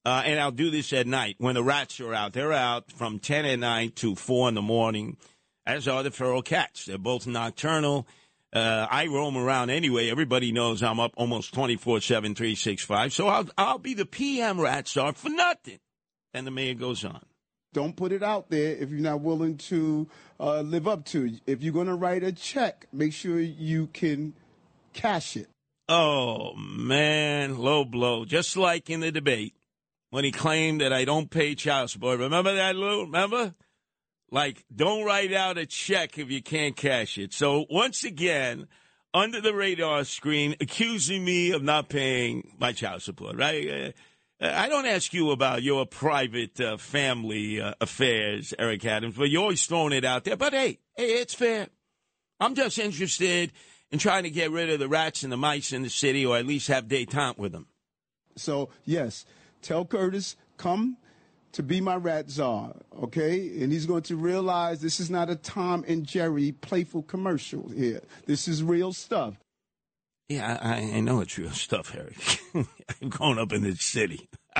Uh, 0.04 0.22
and 0.26 0.38
I'll 0.38 0.50
do 0.50 0.70
this 0.70 0.92
at 0.92 1.06
night 1.06 1.36
when 1.38 1.54
the 1.54 1.62
rats 1.62 1.98
are 2.00 2.12
out. 2.12 2.34
They're 2.34 2.52
out 2.52 2.92
from 2.92 3.20
10 3.20 3.46
at 3.46 3.58
night 3.58 3.96
to 3.96 4.16
4 4.16 4.50
in 4.50 4.54
the 4.54 4.60
morning, 4.60 5.16
as 5.64 5.88
are 5.88 6.02
the 6.02 6.10
feral 6.10 6.42
cats. 6.42 6.84
They're 6.84 6.98
both 6.98 7.26
nocturnal. 7.26 8.06
Uh, 8.52 8.86
I 8.90 9.06
roam 9.06 9.36
around 9.36 9.70
anyway. 9.70 10.10
Everybody 10.10 10.52
knows 10.52 10.82
I'm 10.82 11.00
up 11.00 11.12
almost 11.16 11.54
24 11.54 12.00
7, 12.00 12.34
365. 12.34 13.12
So 13.12 13.28
I'll, 13.28 13.48
I'll 13.56 13.78
be 13.78 13.94
the 13.94 14.04
PM 14.04 14.60
rat 14.60 14.88
czar 14.88 15.14
for 15.14 15.30
nothing. 15.30 15.78
And 16.34 16.46
the 16.46 16.50
mayor 16.50 16.74
goes 16.74 17.04
on. 17.04 17.22
Don't 17.72 17.96
put 17.96 18.12
it 18.12 18.22
out 18.22 18.50
there 18.50 18.76
if 18.76 18.90
you're 18.90 19.00
not 19.00 19.22
willing 19.22 19.56
to 19.56 20.06
uh, 20.38 20.60
live 20.60 20.86
up 20.86 21.06
to 21.06 21.26
it. 21.26 21.40
If 21.46 21.62
you're 21.62 21.72
going 21.72 21.86
to 21.86 21.94
write 21.94 22.22
a 22.22 22.32
check, 22.32 22.86
make 22.92 23.14
sure 23.14 23.40
you 23.40 23.86
can 23.86 24.34
cash 24.92 25.36
it. 25.36 25.48
Oh, 25.88 26.54
man, 26.54 27.58
low 27.58 27.84
blow. 27.86 28.26
Just 28.26 28.56
like 28.56 28.90
in 28.90 29.00
the 29.00 29.10
debate 29.10 29.54
when 30.10 30.24
he 30.24 30.32
claimed 30.32 30.82
that 30.82 30.92
I 30.92 31.06
don't 31.06 31.30
pay 31.30 31.54
child 31.54 31.88
support. 31.88 32.20
Remember 32.20 32.54
that, 32.54 32.76
Lou? 32.76 33.04
Remember? 33.04 33.54
Like, 34.32 34.64
don't 34.74 35.04
write 35.04 35.34
out 35.34 35.58
a 35.58 35.66
check 35.66 36.18
if 36.18 36.30
you 36.30 36.42
can't 36.42 36.74
cash 36.74 37.18
it. 37.18 37.34
So, 37.34 37.66
once 37.68 38.02
again, 38.02 38.66
under 39.12 39.42
the 39.42 39.54
radar 39.54 40.04
screen, 40.04 40.56
accusing 40.58 41.22
me 41.22 41.50
of 41.50 41.62
not 41.62 41.90
paying 41.90 42.50
my 42.58 42.72
child 42.72 43.02
support, 43.02 43.36
right? 43.36 43.94
Uh, 44.40 44.48
I 44.50 44.70
don't 44.70 44.86
ask 44.86 45.12
you 45.12 45.32
about 45.32 45.62
your 45.62 45.84
private 45.84 46.58
uh, 46.58 46.78
family 46.78 47.60
uh, 47.60 47.74
affairs, 47.78 48.54
Eric 48.58 48.86
Adams, 48.86 49.16
but 49.18 49.28
you're 49.28 49.42
always 49.42 49.66
throwing 49.66 49.92
it 49.92 50.06
out 50.06 50.24
there. 50.24 50.38
But 50.38 50.54
hey, 50.54 50.78
hey, 50.96 51.20
it's 51.20 51.34
fair. 51.34 51.68
I'm 52.40 52.54
just 52.54 52.78
interested 52.78 53.52
in 53.90 53.98
trying 53.98 54.22
to 54.22 54.30
get 54.30 54.50
rid 54.50 54.70
of 54.70 54.78
the 54.80 54.88
rats 54.88 55.24
and 55.24 55.30
the 55.30 55.36
mice 55.36 55.74
in 55.74 55.82
the 55.82 55.90
city, 55.90 56.24
or 56.24 56.38
at 56.38 56.46
least 56.46 56.68
have 56.68 56.88
detente 56.88 57.36
with 57.36 57.52
them. 57.52 57.66
So 58.36 58.70
yes, 58.86 59.26
tell 59.60 59.84
Curtis 59.84 60.36
come 60.56 60.96
to 61.52 61.62
be 61.62 61.80
my 61.80 61.96
rat 61.96 62.30
czar, 62.30 62.74
okay? 63.02 63.62
And 63.62 63.72
he's 63.72 63.86
going 63.86 64.02
to 64.04 64.16
realize 64.16 64.80
this 64.80 65.00
is 65.00 65.10
not 65.10 65.30
a 65.30 65.36
Tom 65.36 65.84
and 65.86 66.04
Jerry 66.04 66.52
playful 66.52 67.02
commercial 67.02 67.68
here. 67.68 68.00
This 68.26 68.48
is 68.48 68.62
real 68.62 68.92
stuff. 68.92 69.34
Yeah, 70.28 70.58
I, 70.62 70.76
I 70.96 71.00
know 71.00 71.20
it's 71.20 71.36
real 71.36 71.50
stuff, 71.50 71.94
Eric. 71.94 72.40
I'm 73.02 73.08
growing 73.10 73.38
up 73.38 73.52
in 73.52 73.62
this 73.62 73.82
city. 73.82 74.28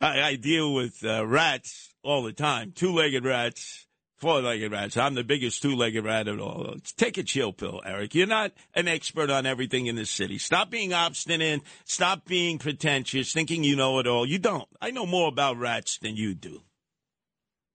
I, 0.00 0.22
I, 0.22 0.36
deal 0.36 0.74
with 0.74 1.02
uh, 1.04 1.26
rats 1.26 1.94
all 2.02 2.22
the 2.22 2.32
time, 2.32 2.72
two-legged 2.72 3.24
rats, 3.24 3.85
four-legged 4.16 4.72
rats. 4.72 4.96
I'm 4.96 5.14
the 5.14 5.24
biggest 5.24 5.62
two-legged 5.62 6.04
rat 6.04 6.28
of 6.28 6.40
all. 6.40 6.76
Take 6.96 7.18
a 7.18 7.22
chill 7.22 7.52
pill, 7.52 7.82
Eric. 7.84 8.14
You're 8.14 8.26
not 8.26 8.52
an 8.74 8.88
expert 8.88 9.30
on 9.30 9.46
everything 9.46 9.86
in 9.86 9.96
this 9.96 10.10
city. 10.10 10.38
Stop 10.38 10.70
being 10.70 10.92
obstinate. 10.92 11.62
Stop 11.84 12.24
being 12.24 12.58
pretentious, 12.58 13.32
thinking 13.32 13.64
you 13.64 13.76
know 13.76 13.98
it 13.98 14.06
all. 14.06 14.26
You 14.26 14.38
don't. 14.38 14.68
I 14.80 14.90
know 14.90 15.06
more 15.06 15.28
about 15.28 15.58
rats 15.58 15.98
than 15.98 16.16
you 16.16 16.34
do. 16.34 16.62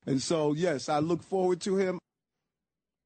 And 0.06 0.22
so, 0.22 0.54
yes, 0.54 0.90
I 0.90 1.00
look 1.00 1.22
forward 1.24 1.62
to 1.62 1.78
him. 1.78 2.00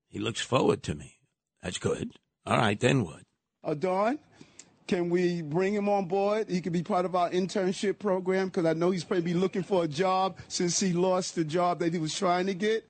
He 0.10 0.19
looks 0.19 0.41
forward 0.41 0.82
to 0.84 0.95
me. 0.95 1.19
That's 1.62 1.78
good. 1.78 2.12
All 2.45 2.58
right, 2.58 2.80
then 2.80 3.04
what? 3.04 3.21
Uh, 3.63 3.74
Dawn, 3.74 4.19
can 4.88 5.10
we 5.10 5.41
bring 5.41 5.74
him 5.74 5.89
on 5.89 6.06
board? 6.06 6.50
He 6.50 6.62
could 6.62 6.71
be 6.71 6.84
part 6.84 7.06
of 7.06 7.15
our 7.15 7.30
internship 7.32 8.00
program 8.00 8.48
because 8.48 8.65
I 8.65 8.74
know 8.74 8.91
he's 8.91 9.04
probably 9.04 9.34
looking 9.34 9.63
for 9.63 9.84
a 9.84 9.88
job 9.88 10.38
since 10.48 10.80
he 10.80 10.93
lost 10.93 11.36
the 11.36 11.43
job 11.43 11.80
that 11.80 11.91
he 11.91 12.00
was 12.00 12.15
trying 12.15 12.45
to 12.45 12.54
get. 12.54 12.88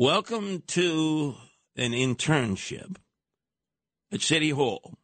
Welcome 0.00 0.62
to 0.68 1.34
an 1.74 1.90
internship 1.90 2.98
at 4.12 4.20
City 4.20 4.50
Hall. 4.50 4.94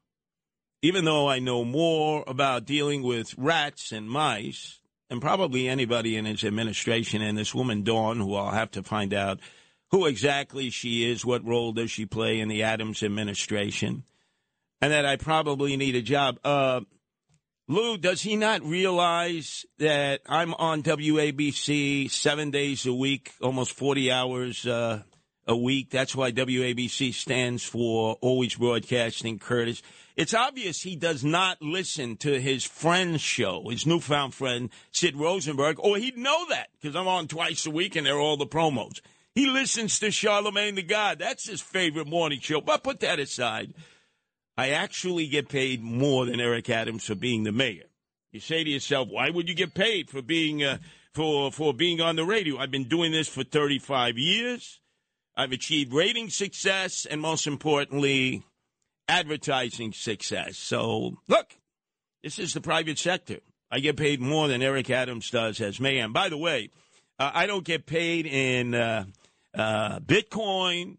Even 0.82 1.04
though 1.04 1.28
I 1.28 1.40
know 1.40 1.64
more 1.64 2.22
about 2.28 2.64
dealing 2.64 3.02
with 3.02 3.34
rats 3.36 3.90
and 3.90 4.08
mice 4.08 4.78
and 5.10 5.20
probably 5.20 5.68
anybody 5.68 6.16
in 6.16 6.26
his 6.26 6.44
administration 6.44 7.22
and 7.22 7.36
this 7.36 7.52
woman, 7.52 7.82
Dawn, 7.82 8.20
who 8.20 8.36
I'll 8.36 8.52
have 8.52 8.70
to 8.70 8.84
find 8.84 9.12
out 9.12 9.40
who 9.90 10.06
exactly 10.06 10.70
she 10.70 11.10
is, 11.10 11.24
what 11.26 11.44
role 11.44 11.72
does 11.72 11.90
she 11.90 12.06
play 12.06 12.38
in 12.38 12.46
the 12.46 12.62
Adams 12.62 13.02
administration, 13.02 14.04
and 14.80 14.92
that 14.92 15.04
I 15.04 15.16
probably 15.16 15.76
need 15.76 15.96
a 15.96 16.02
job. 16.02 16.38
Uh, 16.44 16.82
Lou, 17.66 17.96
does 17.96 18.20
he 18.20 18.36
not 18.36 18.62
realize 18.62 19.64
that 19.78 20.20
I'm 20.26 20.52
on 20.54 20.82
WABC 20.82 22.10
seven 22.10 22.50
days 22.50 22.84
a 22.84 22.92
week, 22.92 23.32
almost 23.40 23.72
40 23.72 24.12
hours 24.12 24.66
uh, 24.66 25.02
a 25.46 25.56
week? 25.56 25.88
That's 25.88 26.14
why 26.14 26.30
WABC 26.30 27.14
stands 27.14 27.64
for 27.64 28.18
Always 28.20 28.56
Broadcasting 28.56 29.38
Curtis. 29.38 29.80
It's 30.14 30.34
obvious 30.34 30.82
he 30.82 30.94
does 30.94 31.24
not 31.24 31.62
listen 31.62 32.18
to 32.18 32.38
his 32.38 32.64
friend's 32.64 33.22
show, 33.22 33.70
his 33.70 33.86
newfound 33.86 34.34
friend, 34.34 34.68
Sid 34.92 35.16
Rosenberg, 35.16 35.76
or 35.78 35.96
he'd 35.96 36.18
know 36.18 36.44
that 36.50 36.68
because 36.78 36.94
I'm 36.94 37.08
on 37.08 37.28
twice 37.28 37.64
a 37.64 37.70
week 37.70 37.96
and 37.96 38.06
they're 38.06 38.20
all 38.20 38.36
the 38.36 38.46
promos. 38.46 39.00
He 39.34 39.46
listens 39.46 39.98
to 40.00 40.10
Charlemagne 40.10 40.74
the 40.74 40.82
God. 40.82 41.18
That's 41.18 41.48
his 41.48 41.62
favorite 41.62 42.08
morning 42.08 42.40
show. 42.40 42.60
But 42.60 42.84
put 42.84 43.00
that 43.00 43.18
aside. 43.18 43.72
I 44.56 44.70
actually 44.70 45.26
get 45.26 45.48
paid 45.48 45.82
more 45.82 46.26
than 46.26 46.40
Eric 46.40 46.70
Adams 46.70 47.04
for 47.04 47.14
being 47.14 47.44
the 47.44 47.52
mayor. 47.52 47.84
You 48.30 48.40
say 48.40 48.64
to 48.64 48.70
yourself, 48.70 49.08
why 49.08 49.30
would 49.30 49.48
you 49.48 49.54
get 49.54 49.74
paid 49.74 50.10
for 50.10 50.22
being 50.22 50.62
uh, 50.62 50.78
for 51.12 51.52
for 51.52 51.72
being 51.72 52.00
on 52.00 52.16
the 52.16 52.24
radio? 52.24 52.58
I've 52.58 52.70
been 52.70 52.88
doing 52.88 53.12
this 53.12 53.28
for 53.28 53.44
35 53.44 54.18
years. 54.18 54.80
I've 55.36 55.52
achieved 55.52 55.92
rating 55.92 56.30
success 56.30 57.06
and 57.06 57.20
most 57.20 57.46
importantly, 57.46 58.44
advertising 59.08 59.92
success. 59.92 60.56
So, 60.56 61.18
look, 61.28 61.56
this 62.22 62.38
is 62.38 62.54
the 62.54 62.60
private 62.60 62.98
sector. 62.98 63.38
I 63.70 63.80
get 63.80 63.96
paid 63.96 64.20
more 64.20 64.46
than 64.48 64.62
Eric 64.62 64.90
Adams 64.90 65.30
does 65.30 65.60
as 65.60 65.80
mayor. 65.80 66.04
And 66.04 66.14
by 66.14 66.28
the 66.28 66.38
way, 66.38 66.70
uh, 67.18 67.30
I 67.34 67.46
don't 67.46 67.64
get 67.64 67.86
paid 67.86 68.26
in 68.26 68.74
uh, 68.74 69.04
uh, 69.54 70.00
Bitcoin. 70.00 70.98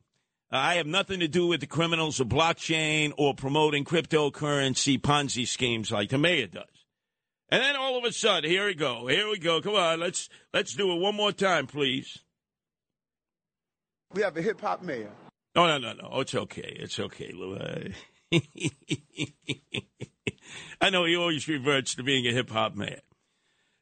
Uh, 0.51 0.57
I 0.57 0.75
have 0.75 0.85
nothing 0.87 1.19
to 1.21 1.27
do 1.27 1.47
with 1.47 1.59
the 1.59 1.67
criminals 1.67 2.19
of 2.19 2.27
blockchain 2.27 3.13
or 3.17 3.33
promoting 3.33 3.83
cryptocurrency 3.83 4.99
Ponzi 4.99 5.47
schemes 5.47 5.91
like 5.91 6.09
the 6.09 6.17
mayor 6.17 6.47
does. 6.47 6.65
And 7.49 7.61
then 7.61 7.75
all 7.75 7.97
of 7.97 8.03
a 8.03 8.11
sudden, 8.11 8.49
here 8.49 8.65
we 8.67 8.73
go. 8.73 9.07
Here 9.07 9.27
we 9.29 9.37
go. 9.37 9.61
Come 9.61 9.75
on, 9.75 9.99
let's 9.99 10.29
let's 10.53 10.73
do 10.73 10.91
it 10.91 10.99
one 10.99 11.15
more 11.15 11.31
time, 11.31 11.67
please. 11.67 12.19
We 14.13 14.21
have 14.21 14.37
a 14.37 14.41
hip 14.41 14.61
hop 14.61 14.81
mayor. 14.81 15.11
No, 15.55 15.67
no, 15.67 15.77
no, 15.77 15.93
no. 15.93 16.19
It's 16.21 16.35
okay. 16.35 16.77
It's 16.79 16.99
okay. 16.99 17.33
I 20.81 20.89
know 20.89 21.05
he 21.05 21.15
always 21.15 21.47
reverts 21.47 21.95
to 21.95 22.03
being 22.03 22.27
a 22.27 22.31
hip 22.31 22.49
hop 22.49 22.75
mayor. 22.75 23.01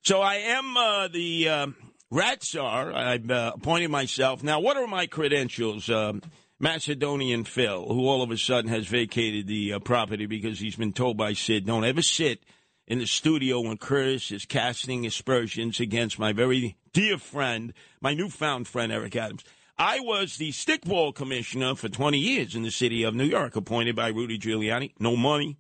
So 0.04 0.22
I 0.22 0.36
am 0.36 0.76
uh, 0.76 1.08
the 1.08 1.50
um, 1.50 1.76
Rat 2.12 2.44
Czar, 2.44 2.94
I've 2.94 3.32
uh, 3.32 3.54
appointed 3.56 3.90
myself. 3.90 4.44
Now, 4.44 4.60
what 4.60 4.78
are 4.78 4.86
my 4.86 5.08
credentials? 5.08 5.90
Um, 5.90 6.22
Macedonian 6.64 7.44
Phil, 7.44 7.86
who 7.90 8.08
all 8.08 8.22
of 8.22 8.32
a 8.32 8.38
sudden 8.38 8.72
has 8.72 8.88
vacated 8.88 9.48
the 9.48 9.74
uh, 9.74 9.80
property 9.80 10.26
because 10.26 10.62
he's 10.62 10.78
been 10.78 10.94
told 10.94 11.18
by 11.18 11.34
Sid, 11.34 11.66
don't 11.66 11.84
ever 11.84 12.02
sit 12.02 12.42
in 12.88 13.00
the 13.00 13.06
studio 13.06 13.60
when 13.60 13.76
Curtis 13.76 14.32
is 14.32 14.46
casting 14.46 15.06
aspersions 15.06 15.82
against 15.82 16.18
my 16.18 16.32
very 16.32 16.78
dear 16.94 17.18
friend, 17.18 17.74
my 18.00 18.14
newfound 18.14 18.70
friend, 18.70 18.94
Eric 18.94 19.14
Adams. 19.18 19.44
I 19.78 20.00
was 20.00 20.38
the 20.38 20.52
stickball 20.52 21.14
commissioner 21.14 21.76
for 21.76 21.90
20 21.90 22.18
years 22.18 22.56
in 22.56 22.64
the 22.64 22.72
city 22.72 23.04
of 23.04 23.14
New 23.14 23.26
York, 23.26 23.58
appointed 23.58 23.98
by 23.98 24.08
Rudy 24.08 24.40
Giuliani. 24.40 24.94
No 25.00 25.18
money, 25.18 25.58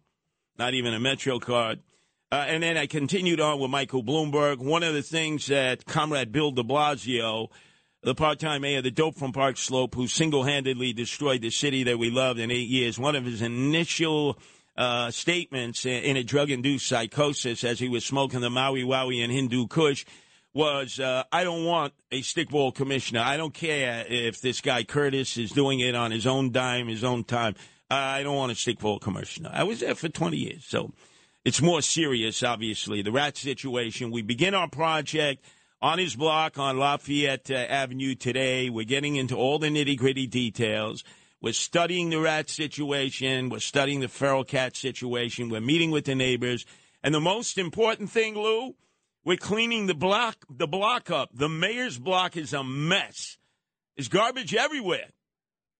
not 0.57 0.73
even 0.73 0.93
a 0.93 1.01
Metro 1.01 1.37
card. 1.37 1.81
Uh, 2.31 2.45
and 2.47 2.63
then 2.63 2.77
I 2.77 2.87
continued 2.87 3.41
on 3.41 3.59
with 3.59 3.69
Michael 3.69 4.05
Bloomberg. 4.05 4.59
One 4.59 4.83
of 4.83 4.93
the 4.93 5.03
things 5.03 5.47
that 5.47 5.85
Comrade 5.85 6.31
Bill 6.31 6.51
de 6.51 6.63
Blasio, 6.63 7.49
the 8.03 8.13
part 8.13 8.39
time 8.39 8.61
mayor, 8.61 8.81
the 8.81 8.91
dope 8.91 9.15
from 9.15 9.31
Park 9.31 9.57
Slope, 9.57 9.95
who 9.95 10.07
single 10.07 10.43
handedly 10.43 10.93
destroyed 10.93 11.41
the 11.41 11.49
city 11.49 11.83
that 11.83 11.97
we 11.97 12.09
loved 12.09 12.39
in 12.39 12.51
eight 12.51 12.67
years, 12.67 12.99
one 12.99 13.15
of 13.15 13.25
his 13.25 13.41
initial 13.41 14.37
uh, 14.75 15.09
statements 15.11 15.85
in 15.85 16.17
a 16.17 16.23
drug 16.23 16.49
induced 16.49 16.87
psychosis 16.87 17.63
as 17.63 17.79
he 17.79 17.87
was 17.87 18.05
smoking 18.05 18.41
the 18.41 18.49
Maui 18.49 18.83
Wowie 18.83 19.23
and 19.23 19.31
Hindu 19.31 19.67
Kush 19.67 20.03
was 20.53 20.99
uh, 20.99 21.23
I 21.31 21.43
don't 21.43 21.65
want 21.65 21.93
a 22.11 22.21
stickball 22.21 22.73
commissioner. 22.75 23.21
I 23.21 23.37
don't 23.37 23.53
care 23.53 24.05
if 24.07 24.41
this 24.41 24.61
guy 24.61 24.83
Curtis 24.83 25.37
is 25.37 25.51
doing 25.51 25.79
it 25.79 25.95
on 25.95 26.11
his 26.11 26.27
own 26.27 26.51
dime, 26.51 26.87
his 26.87 27.03
own 27.03 27.23
time. 27.23 27.55
I 27.89 28.23
don't 28.23 28.35
want 28.35 28.51
a 28.51 28.55
stickball 28.55 28.99
commissioner. 28.99 29.51
I 29.53 29.63
was 29.63 29.79
there 29.79 29.95
for 29.95 30.09
20 30.09 30.37
years. 30.37 30.65
So 30.65 30.91
it's 31.45 31.61
more 31.61 31.81
serious, 31.81 32.43
obviously. 32.43 33.01
The 33.01 33.11
rat 33.11 33.37
situation. 33.37 34.11
We 34.11 34.21
begin 34.21 34.53
our 34.53 34.69
project 34.69 35.45
on 35.83 35.99
his 35.99 36.15
block 36.15 36.57
on 36.57 36.77
Lafayette 36.77 37.51
uh, 37.51 37.55
Avenue 37.55 38.15
today. 38.15 38.69
We're 38.69 38.85
getting 38.85 39.17
into 39.17 39.35
all 39.35 39.59
the 39.59 39.67
nitty 39.67 39.97
gritty 39.97 40.25
details. 40.25 41.03
We're 41.41 41.51
studying 41.51 42.09
the 42.09 42.21
rat 42.21 42.49
situation. 42.49 43.49
We're 43.49 43.59
studying 43.59 43.99
the 43.99 44.07
feral 44.07 44.45
cat 44.45 44.77
situation. 44.77 45.49
We're 45.49 45.59
meeting 45.59 45.91
with 45.91 46.05
the 46.05 46.15
neighbors. 46.15 46.65
And 47.03 47.13
the 47.13 47.19
most 47.19 47.57
important 47.57 48.09
thing, 48.09 48.35
Lou, 48.35 48.75
we're 49.25 49.35
cleaning 49.35 49.87
the 49.87 49.93
block, 49.93 50.45
the 50.49 50.67
block 50.67 51.11
up. 51.11 51.31
The 51.33 51.49
mayor's 51.49 51.99
block 51.99 52.37
is 52.37 52.53
a 52.53 52.63
mess. 52.63 53.37
There's 53.97 54.07
garbage 54.07 54.55
everywhere. 54.55 55.09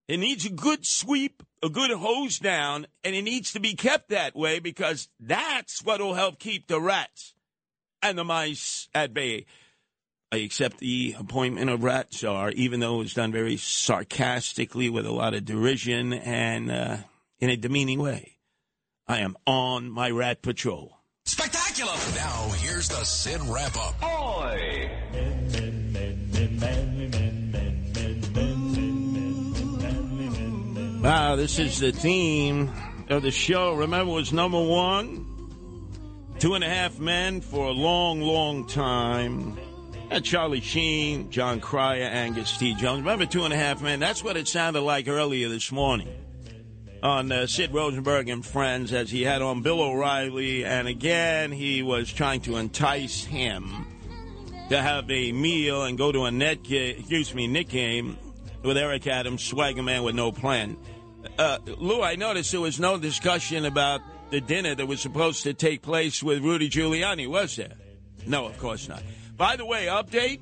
It 0.09 0.17
needs 0.17 0.45
a 0.45 0.49
good 0.49 0.85
sweep, 0.85 1.43
a 1.63 1.69
good 1.69 1.91
hose 1.91 2.39
down, 2.39 2.87
and 3.05 3.15
it 3.15 3.21
needs 3.21 3.53
to 3.53 3.61
be 3.61 3.73
kept 3.73 4.09
that 4.09 4.35
way 4.35 4.59
because 4.59 5.07
that's 5.17 5.81
what 5.81 6.01
will 6.01 6.15
help 6.15 6.39
keep 6.39 6.67
the 6.67 6.81
rats 6.81 7.33
and 8.01 8.17
the 8.17 8.25
mice 8.25 8.89
at 8.93 9.13
bay. 9.13 9.45
I 10.33 10.37
accept 10.37 10.79
the 10.79 11.15
appointment 11.19 11.69
of 11.69 11.83
Rat 11.83 12.11
Czar, 12.11 12.49
even 12.49 12.79
though 12.79 12.95
it 12.95 13.03
was 13.03 13.13
done 13.13 13.31
very 13.31 13.55
sarcastically 13.55 14.89
with 14.89 15.05
a 15.05 15.11
lot 15.11 15.35
of 15.35 15.45
derision 15.45 16.11
and 16.11 16.71
uh, 16.71 16.97
in 17.39 17.51
a 17.51 17.55
demeaning 17.55 17.99
way. 17.99 18.37
I 19.07 19.19
am 19.19 19.37
on 19.45 19.91
my 19.91 20.09
rat 20.09 20.41
patrol. 20.41 20.97
Spectacular! 21.25 21.93
Now, 22.15 22.49
here's 22.57 22.89
the 22.89 23.03
Sid 23.03 23.41
wrap 23.43 23.77
up. 23.77 23.93
Oi! 24.03 24.89
Wow, 31.03 31.35
this 31.35 31.59
is 31.59 31.79
the 31.79 31.91
theme 31.91 32.71
of 33.07 33.21
the 33.21 33.29
show. 33.29 33.75
Remember, 33.75 34.13
it 34.13 34.15
was 34.15 34.33
number 34.33 34.59
one. 34.59 35.27
Two 36.39 36.55
and 36.55 36.63
a 36.63 36.69
half 36.69 36.97
men 36.97 37.41
for 37.41 37.67
a 37.67 37.71
long, 37.71 38.19
long 38.19 38.65
time. 38.65 39.59
Had 40.13 40.25
Charlie 40.25 40.61
Sheen, 40.61 41.31
Jon 41.31 41.59
Cryer, 41.59 42.03
Angus 42.03 42.55
T. 42.55 42.75
Jones. 42.75 42.99
Remember 42.99 43.25
Two 43.25 43.45
and 43.45 43.51
a 43.51 43.57
Half 43.57 43.81
Men? 43.81 43.99
That's 43.99 44.23
what 44.23 44.37
it 44.37 44.47
sounded 44.47 44.81
like 44.81 45.07
earlier 45.07 45.49
this 45.49 45.71
morning 45.71 46.07
on 47.01 47.31
uh, 47.31 47.47
Sid 47.47 47.73
Rosenberg 47.73 48.29
and 48.29 48.45
Friends 48.45 48.93
as 48.93 49.09
he 49.09 49.23
had 49.23 49.41
on 49.41 49.63
Bill 49.63 49.81
O'Reilly. 49.81 50.65
And 50.65 50.87
again, 50.87 51.51
he 51.51 51.81
was 51.81 52.13
trying 52.13 52.41
to 52.41 52.57
entice 52.57 53.23
him 53.23 53.87
to 54.69 54.79
have 54.79 55.09
a 55.09 55.31
meal 55.31 55.81
and 55.85 55.97
go 55.97 56.11
to 56.11 56.25
a 56.25 56.31
net 56.31 56.59
excuse 56.69 57.33
me, 57.33 57.47
Knick 57.47 57.69
game 57.69 58.15
with 58.61 58.77
Eric 58.77 59.07
Adams, 59.07 59.43
swagger 59.43 59.81
man 59.81 60.03
with 60.03 60.13
no 60.13 60.31
plan. 60.31 60.77
Uh, 61.39 61.57
Lou, 61.79 62.03
I 62.03 62.17
noticed 62.17 62.51
there 62.51 62.61
was 62.61 62.79
no 62.79 62.99
discussion 62.99 63.65
about 63.65 64.01
the 64.29 64.41
dinner 64.41 64.75
that 64.75 64.85
was 64.85 65.01
supposed 65.01 65.41
to 65.41 65.55
take 65.55 65.81
place 65.81 66.21
with 66.21 66.43
Rudy 66.43 66.69
Giuliani, 66.69 67.27
was 67.27 67.55
there? 67.55 67.73
No, 68.27 68.45
of 68.45 68.59
course 68.59 68.87
not. 68.87 69.01
By 69.35 69.55
the 69.55 69.65
way, 69.65 69.85
update. 69.87 70.39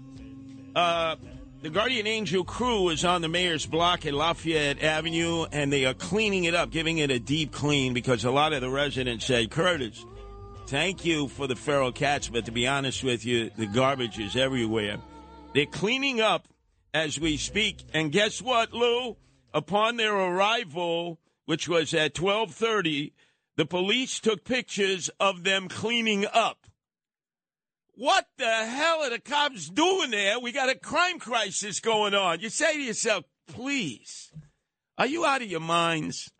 Uh, 0.75 1.15
the 1.61 1.69
Guardian 1.69 2.07
Angel 2.07 2.43
crew 2.43 2.89
is 2.89 3.05
on 3.05 3.21
the 3.21 3.27
mayor's 3.27 3.65
block 3.65 4.05
at 4.05 4.13
Lafayette 4.13 4.81
Avenue, 4.81 5.45
and 5.51 5.71
they 5.71 5.85
are 5.85 5.93
cleaning 5.93 6.45
it 6.45 6.55
up, 6.55 6.71
giving 6.71 6.97
it 6.97 7.11
a 7.11 7.19
deep 7.19 7.51
clean 7.51 7.93
because 7.93 8.25
a 8.25 8.31
lot 8.31 8.51
of 8.51 8.61
the 8.61 8.69
residents 8.69 9.25
said, 9.25 9.51
Curtis, 9.51 10.03
thank 10.65 11.05
you 11.05 11.27
for 11.27 11.47
the 11.47 11.55
feral 11.55 11.91
cats, 11.91 12.29
but 12.29 12.45
to 12.45 12.51
be 12.51 12.67
honest 12.67 13.03
with 13.03 13.25
you, 13.25 13.51
the 13.57 13.67
garbage 13.67 14.17
is 14.17 14.35
everywhere. 14.35 14.97
They're 15.53 15.67
cleaning 15.67 16.19
up 16.19 16.47
as 16.93 17.19
we 17.19 17.37
speak, 17.37 17.83
and 17.93 18.11
guess 18.11 18.41
what, 18.41 18.73
Lou? 18.73 19.17
Upon 19.53 19.97
their 19.97 20.15
arrival, 20.15 21.19
which 21.45 21.69
was 21.69 21.93
at 21.93 22.17
1230, 22.17 23.13
the 23.55 23.65
police 23.65 24.19
took 24.19 24.43
pictures 24.43 25.09
of 25.19 25.43
them 25.43 25.67
cleaning 25.67 26.25
up. 26.33 26.65
What 28.01 28.25
the 28.39 28.65
hell 28.65 29.03
are 29.03 29.11
the 29.11 29.19
cops 29.19 29.69
doing 29.69 30.09
there? 30.09 30.39
We 30.39 30.51
got 30.51 30.71
a 30.71 30.75
crime 30.75 31.19
crisis 31.19 31.79
going 31.79 32.15
on. 32.15 32.39
You 32.39 32.49
say 32.49 32.73
to 32.73 32.81
yourself, 32.81 33.25
please, 33.45 34.31
are 34.97 35.05
you 35.05 35.23
out 35.23 35.43
of 35.43 35.51
your 35.51 35.59
minds? 35.59 36.31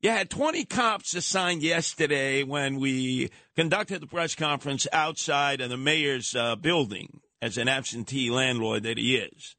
You 0.00 0.10
had 0.10 0.30
20 0.30 0.64
cops 0.64 1.14
assigned 1.14 1.62
yesterday 1.62 2.42
when 2.42 2.80
we 2.80 3.30
conducted 3.54 4.02
the 4.02 4.08
press 4.08 4.34
conference 4.34 4.88
outside 4.92 5.60
of 5.60 5.70
the 5.70 5.76
mayor's 5.76 6.34
uh, 6.34 6.56
building 6.56 7.20
as 7.40 7.56
an 7.56 7.68
absentee 7.68 8.28
landlord 8.28 8.82
that 8.82 8.98
he 8.98 9.14
is. 9.14 9.54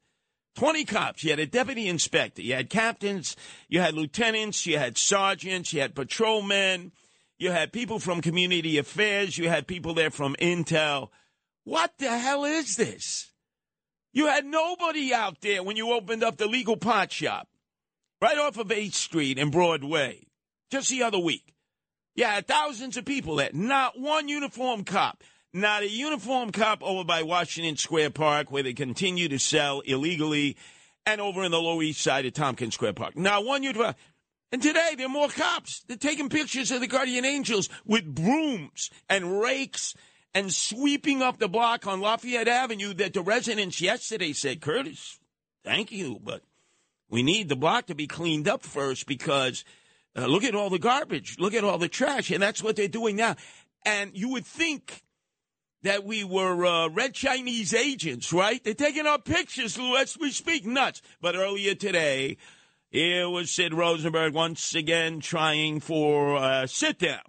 20 0.56 0.84
cops. 0.84 1.24
You 1.24 1.30
had 1.30 1.38
a 1.38 1.46
deputy 1.46 1.88
inspector. 1.88 2.42
You 2.42 2.56
had 2.56 2.68
captains. 2.68 3.36
You 3.70 3.80
had 3.80 3.94
lieutenants. 3.94 4.66
You 4.66 4.76
had 4.76 4.98
sergeants. 4.98 5.72
You 5.72 5.80
had 5.80 5.94
patrolmen. 5.94 6.92
You 7.38 7.52
had 7.52 7.72
people 7.72 7.98
from 7.98 8.20
community 8.20 8.76
affairs. 8.76 9.38
You 9.38 9.48
had 9.48 9.66
people 9.66 9.94
there 9.94 10.10
from 10.10 10.36
Intel. 10.42 11.08
What 11.68 11.98
the 11.98 12.08
hell 12.08 12.46
is 12.46 12.76
this? 12.76 13.30
You 14.14 14.28
had 14.28 14.46
nobody 14.46 15.12
out 15.12 15.42
there 15.42 15.62
when 15.62 15.76
you 15.76 15.92
opened 15.92 16.24
up 16.24 16.38
the 16.38 16.46
legal 16.46 16.78
pot 16.78 17.12
shop 17.12 17.46
right 18.22 18.38
off 18.38 18.56
of 18.56 18.68
8th 18.68 18.94
Street 18.94 19.38
and 19.38 19.52
Broadway 19.52 20.28
just 20.70 20.88
the 20.88 21.02
other 21.02 21.18
week. 21.18 21.52
You 22.14 22.24
had 22.24 22.48
thousands 22.48 22.96
of 22.96 23.04
people 23.04 23.36
there. 23.36 23.50
Not 23.52 24.00
one 24.00 24.30
uniform 24.30 24.84
cop. 24.84 25.22
Not 25.52 25.82
a 25.82 25.90
uniform 25.90 26.52
cop 26.52 26.82
over 26.82 27.04
by 27.04 27.22
Washington 27.22 27.76
Square 27.76 28.10
Park 28.10 28.50
where 28.50 28.62
they 28.62 28.72
continue 28.72 29.28
to 29.28 29.38
sell 29.38 29.80
illegally 29.80 30.56
and 31.04 31.20
over 31.20 31.44
in 31.44 31.50
the 31.50 31.60
Lower 31.60 31.82
East 31.82 32.00
Side 32.00 32.24
of 32.24 32.32
Tompkins 32.32 32.72
Square 32.72 32.94
Park. 32.94 33.14
Not 33.14 33.44
one 33.44 33.62
uniform. 33.62 33.94
And 34.52 34.62
today 34.62 34.94
there 34.96 35.04
are 35.04 35.10
more 35.10 35.28
cops. 35.28 35.82
They're 35.86 35.98
taking 35.98 36.30
pictures 36.30 36.70
of 36.70 36.80
the 36.80 36.86
Guardian 36.86 37.26
Angels 37.26 37.68
with 37.84 38.06
brooms 38.06 38.88
and 39.10 39.42
rakes 39.42 39.94
and 40.34 40.52
sweeping 40.52 41.22
up 41.22 41.38
the 41.38 41.48
block 41.48 41.86
on 41.86 42.00
Lafayette 42.00 42.48
Avenue 42.48 42.94
that 42.94 43.14
the 43.14 43.22
residents 43.22 43.80
yesterday 43.80 44.32
said, 44.32 44.60
Curtis, 44.60 45.18
thank 45.64 45.90
you, 45.90 46.20
but 46.22 46.42
we 47.08 47.22
need 47.22 47.48
the 47.48 47.56
block 47.56 47.86
to 47.86 47.94
be 47.94 48.06
cleaned 48.06 48.48
up 48.48 48.62
first 48.62 49.06
because 49.06 49.64
uh, 50.16 50.26
look 50.26 50.44
at 50.44 50.54
all 50.54 50.70
the 50.70 50.78
garbage, 50.78 51.36
look 51.38 51.54
at 51.54 51.64
all 51.64 51.78
the 51.78 51.88
trash, 51.88 52.30
and 52.30 52.42
that's 52.42 52.62
what 52.62 52.76
they're 52.76 52.88
doing 52.88 53.16
now. 53.16 53.36
And 53.84 54.16
you 54.16 54.30
would 54.30 54.46
think 54.46 55.02
that 55.82 56.04
we 56.04 56.24
were 56.24 56.66
uh, 56.66 56.88
red 56.88 57.14
Chinese 57.14 57.72
agents, 57.72 58.32
right? 58.32 58.62
They're 58.62 58.74
taking 58.74 59.06
our 59.06 59.18
pictures 59.18 59.78
as 59.78 60.18
we 60.18 60.30
speak, 60.30 60.66
nuts. 60.66 61.02
But 61.20 61.36
earlier 61.36 61.74
today, 61.74 62.36
here 62.90 63.28
was 63.28 63.50
Sid 63.50 63.72
Rosenberg 63.72 64.34
once 64.34 64.74
again 64.74 65.20
trying 65.20 65.80
for 65.80 66.36
a 66.36 66.66
sit 66.66 66.98
down 66.98 67.20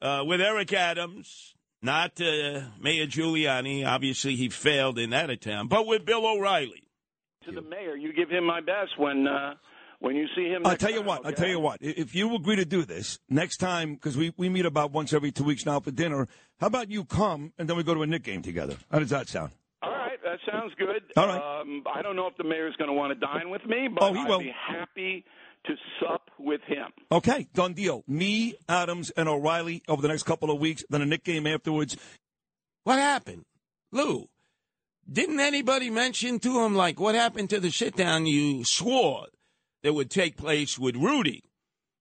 uh, 0.00 0.22
with 0.26 0.40
Eric 0.40 0.72
Adams, 0.72 1.51
not 1.82 2.20
uh, 2.20 2.62
Mayor 2.80 3.06
Giuliani. 3.06 3.86
Obviously, 3.86 4.36
he 4.36 4.48
failed 4.48 4.98
in 4.98 5.10
that 5.10 5.30
attempt, 5.30 5.70
but 5.70 5.86
with 5.86 6.04
Bill 6.04 6.24
O'Reilly. 6.26 6.88
To 7.46 7.52
the 7.52 7.62
mayor, 7.62 7.96
you 7.96 8.12
give 8.12 8.30
him 8.30 8.44
my 8.44 8.60
best 8.60 8.96
when 8.96 9.26
uh, 9.26 9.54
when 9.98 10.14
you 10.14 10.26
see 10.36 10.44
him. 10.48 10.62
I'll 10.64 10.76
tell 10.76 10.90
you 10.90 10.98
time, 10.98 11.06
what. 11.06 11.18
okay? 11.20 11.28
I'll 11.28 11.34
tell 11.34 11.48
you 11.48 11.58
what. 11.60 11.78
If 11.80 12.14
you 12.14 12.34
agree 12.36 12.56
to 12.56 12.64
do 12.64 12.84
this 12.84 13.18
next 13.28 13.56
time, 13.56 13.94
because 13.94 14.16
we, 14.16 14.32
we 14.36 14.48
meet 14.48 14.64
about 14.64 14.92
once 14.92 15.12
every 15.12 15.32
two 15.32 15.44
weeks 15.44 15.66
now 15.66 15.80
for 15.80 15.90
dinner, 15.90 16.28
how 16.60 16.68
about 16.68 16.88
you 16.90 17.04
come 17.04 17.52
and 17.58 17.68
then 17.68 17.76
we 17.76 17.82
go 17.82 17.94
to 17.94 18.02
a 18.02 18.06
Knick 18.06 18.22
game 18.22 18.42
together? 18.42 18.76
How 18.92 19.00
does 19.00 19.10
that 19.10 19.28
sound? 19.28 19.50
All 19.82 19.90
right, 19.90 20.18
that 20.22 20.38
sounds 20.50 20.72
good. 20.78 21.02
All 21.16 21.26
right. 21.26 21.60
Um, 21.60 21.82
I 21.92 22.00
don't 22.02 22.14
know 22.14 22.28
if 22.28 22.36
the 22.36 22.44
mayor's 22.44 22.76
going 22.76 22.88
to 22.88 22.94
want 22.94 23.10
to 23.12 23.18
dine 23.18 23.50
with 23.50 23.66
me, 23.66 23.88
but 23.92 24.04
Oh, 24.04 24.12
he 24.12 24.20
I'd 24.20 24.28
will. 24.28 24.38
be 24.38 24.52
happy 24.68 25.24
to 25.66 25.74
sup 26.00 26.30
with 26.38 26.60
him. 26.66 26.90
Okay, 27.10 27.46
done 27.54 27.74
deal. 27.74 28.04
Me, 28.06 28.54
Adams, 28.68 29.10
and 29.10 29.28
O'Reilly 29.28 29.82
over 29.88 30.02
the 30.02 30.08
next 30.08 30.24
couple 30.24 30.50
of 30.50 30.60
weeks, 30.60 30.84
then 30.90 31.02
a 31.02 31.06
Knick 31.06 31.24
game 31.24 31.46
afterwards. 31.46 31.96
What 32.84 32.98
happened? 32.98 33.44
Lou, 33.92 34.28
didn't 35.10 35.40
anybody 35.40 35.90
mention 35.90 36.38
to 36.40 36.64
him, 36.64 36.74
like, 36.74 36.98
what 36.98 37.14
happened 37.14 37.50
to 37.50 37.60
the 37.60 37.70
sit 37.70 37.96
down 37.96 38.26
you 38.26 38.64
swore 38.64 39.26
that 39.82 39.92
would 39.92 40.10
take 40.10 40.36
place 40.36 40.78
with 40.78 40.96
Rudy 40.96 41.44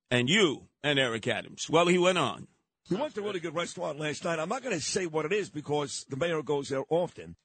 and 0.09 0.29
you 0.29 0.67
and 0.83 0.97
Eric 0.97 1.27
Adams? 1.27 1.69
Well, 1.69 1.87
he 1.87 1.97
went 1.97 2.17
on. 2.17 2.47
We 2.89 2.97
went 2.97 3.13
to 3.15 3.21
a 3.21 3.23
really 3.23 3.39
good 3.39 3.55
restaurant 3.55 3.99
last 3.99 4.23
night. 4.25 4.39
I'm 4.39 4.49
not 4.49 4.63
going 4.63 4.75
to 4.75 4.83
say 4.83 5.05
what 5.05 5.25
it 5.25 5.31
is 5.31 5.49
because 5.49 6.05
the 6.09 6.17
mayor 6.17 6.41
goes 6.41 6.69
there 6.69 6.83
often. 6.89 7.35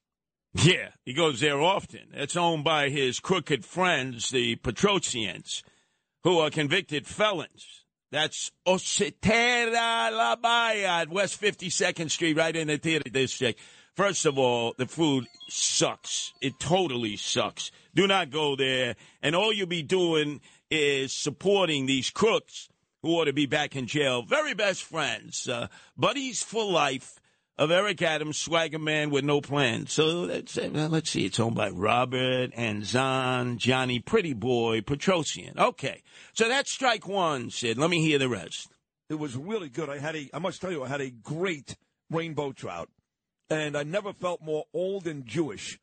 Yeah, 0.53 0.89
he 1.05 1.13
goes 1.13 1.39
there 1.39 1.61
often. 1.61 2.07
It's 2.13 2.35
owned 2.35 2.63
by 2.63 2.89
his 2.89 3.19
crooked 3.19 3.63
friends, 3.63 4.29
the 4.29 4.55
Petrosians, 4.57 5.61
who 6.23 6.39
are 6.39 6.49
convicted 6.49 7.05
felons. 7.07 7.85
That's 8.11 8.51
Osteria 8.65 10.09
La 10.13 10.35
Baia 10.37 11.01
at 11.01 11.09
West 11.09 11.41
52nd 11.41 12.09
Street, 12.09 12.37
right 12.37 12.55
in 12.55 12.67
the 12.67 12.77
theater 12.77 13.09
district. 13.09 13.59
First 13.95 14.25
of 14.25 14.37
all, 14.37 14.75
the 14.77 14.85
food 14.85 15.25
sucks. 15.49 16.33
It 16.41 16.59
totally 16.59 17.17
sucks. 17.17 17.71
Do 17.95 18.07
not 18.07 18.29
go 18.29 18.55
there. 18.55 18.95
And 19.21 19.35
all 19.35 19.51
you'll 19.51 19.67
be 19.67 19.83
doing 19.83 20.39
is 20.69 21.11
supporting 21.11 21.85
these 21.85 22.09
crooks 22.09 22.69
who 23.01 23.09
ought 23.09 23.25
to 23.25 23.33
be 23.33 23.45
back 23.45 23.75
in 23.75 23.87
jail. 23.87 24.21
Very 24.21 24.53
best 24.53 24.83
friends, 24.83 25.49
uh, 25.49 25.67
buddies 25.97 26.43
for 26.43 26.63
life 26.63 27.19
of 27.57 27.71
Eric 27.71 28.01
Adams, 28.01 28.37
swagger 28.37 28.79
man 28.79 29.09
with 29.09 29.23
no 29.23 29.41
plan. 29.41 29.87
So 29.87 30.05
let's, 30.21 30.57
uh, 30.57 30.87
let's 30.89 31.09
see. 31.09 31.25
It's 31.25 31.39
owned 31.39 31.55
by 31.55 31.69
Robert 31.69 32.51
and 32.55 32.85
Zan, 32.85 33.57
Johnny 33.57 33.99
Pretty 33.99 34.33
Boy, 34.33 34.81
Petrosian. 34.81 35.57
Okay. 35.57 36.03
So 36.33 36.47
that's 36.47 36.71
strike 36.71 37.07
one, 37.07 37.49
Sid. 37.49 37.77
Let 37.77 37.89
me 37.89 38.01
hear 38.01 38.19
the 38.19 38.29
rest. 38.29 38.69
It 39.09 39.15
was 39.15 39.35
really 39.35 39.69
good. 39.69 39.89
I 39.89 39.97
had 39.97 40.15
a, 40.15 40.29
I 40.33 40.39
must 40.39 40.61
tell 40.61 40.71
you, 40.71 40.83
I 40.83 40.87
had 40.87 41.01
a 41.01 41.09
great 41.09 41.77
rainbow 42.11 42.51
trout, 42.51 42.89
and 43.49 43.77
I 43.77 43.83
never 43.83 44.13
felt 44.13 44.41
more 44.41 44.65
old 44.73 45.07
and 45.07 45.25
Jewish 45.25 45.79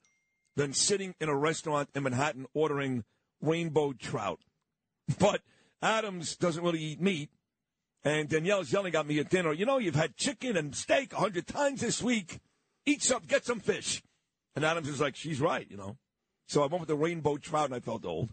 than 0.56 0.72
sitting 0.72 1.14
in 1.20 1.28
a 1.28 1.36
restaurant 1.36 1.88
in 1.94 2.02
Manhattan 2.02 2.46
ordering 2.54 3.04
rainbow 3.40 3.92
trout. 3.92 4.40
But 5.18 5.42
Adams 5.82 6.36
doesn't 6.36 6.64
really 6.64 6.82
eat 6.82 7.00
meat, 7.00 7.30
and 8.04 8.28
Danielle's 8.28 8.72
yelling 8.72 8.94
at 8.94 9.06
me 9.06 9.18
at 9.18 9.30
dinner. 9.30 9.52
You 9.52 9.66
know, 9.66 9.78
you've 9.78 9.94
had 9.94 10.16
chicken 10.16 10.56
and 10.56 10.74
steak 10.74 11.12
a 11.12 11.16
hundred 11.16 11.46
times 11.46 11.80
this 11.80 12.02
week. 12.02 12.38
Eat 12.86 13.02
some, 13.02 13.22
get 13.26 13.44
some 13.44 13.60
fish. 13.60 14.02
And 14.54 14.64
Adams 14.64 14.88
is 14.88 15.00
like, 15.00 15.16
she's 15.16 15.40
right, 15.40 15.66
you 15.68 15.76
know. 15.76 15.96
So 16.48 16.62
I 16.62 16.66
went 16.66 16.80
with 16.80 16.88
the 16.88 16.96
rainbow 16.96 17.38
trout, 17.38 17.66
and 17.66 17.74
I 17.74 17.80
felt 17.80 18.04
old. 18.04 18.28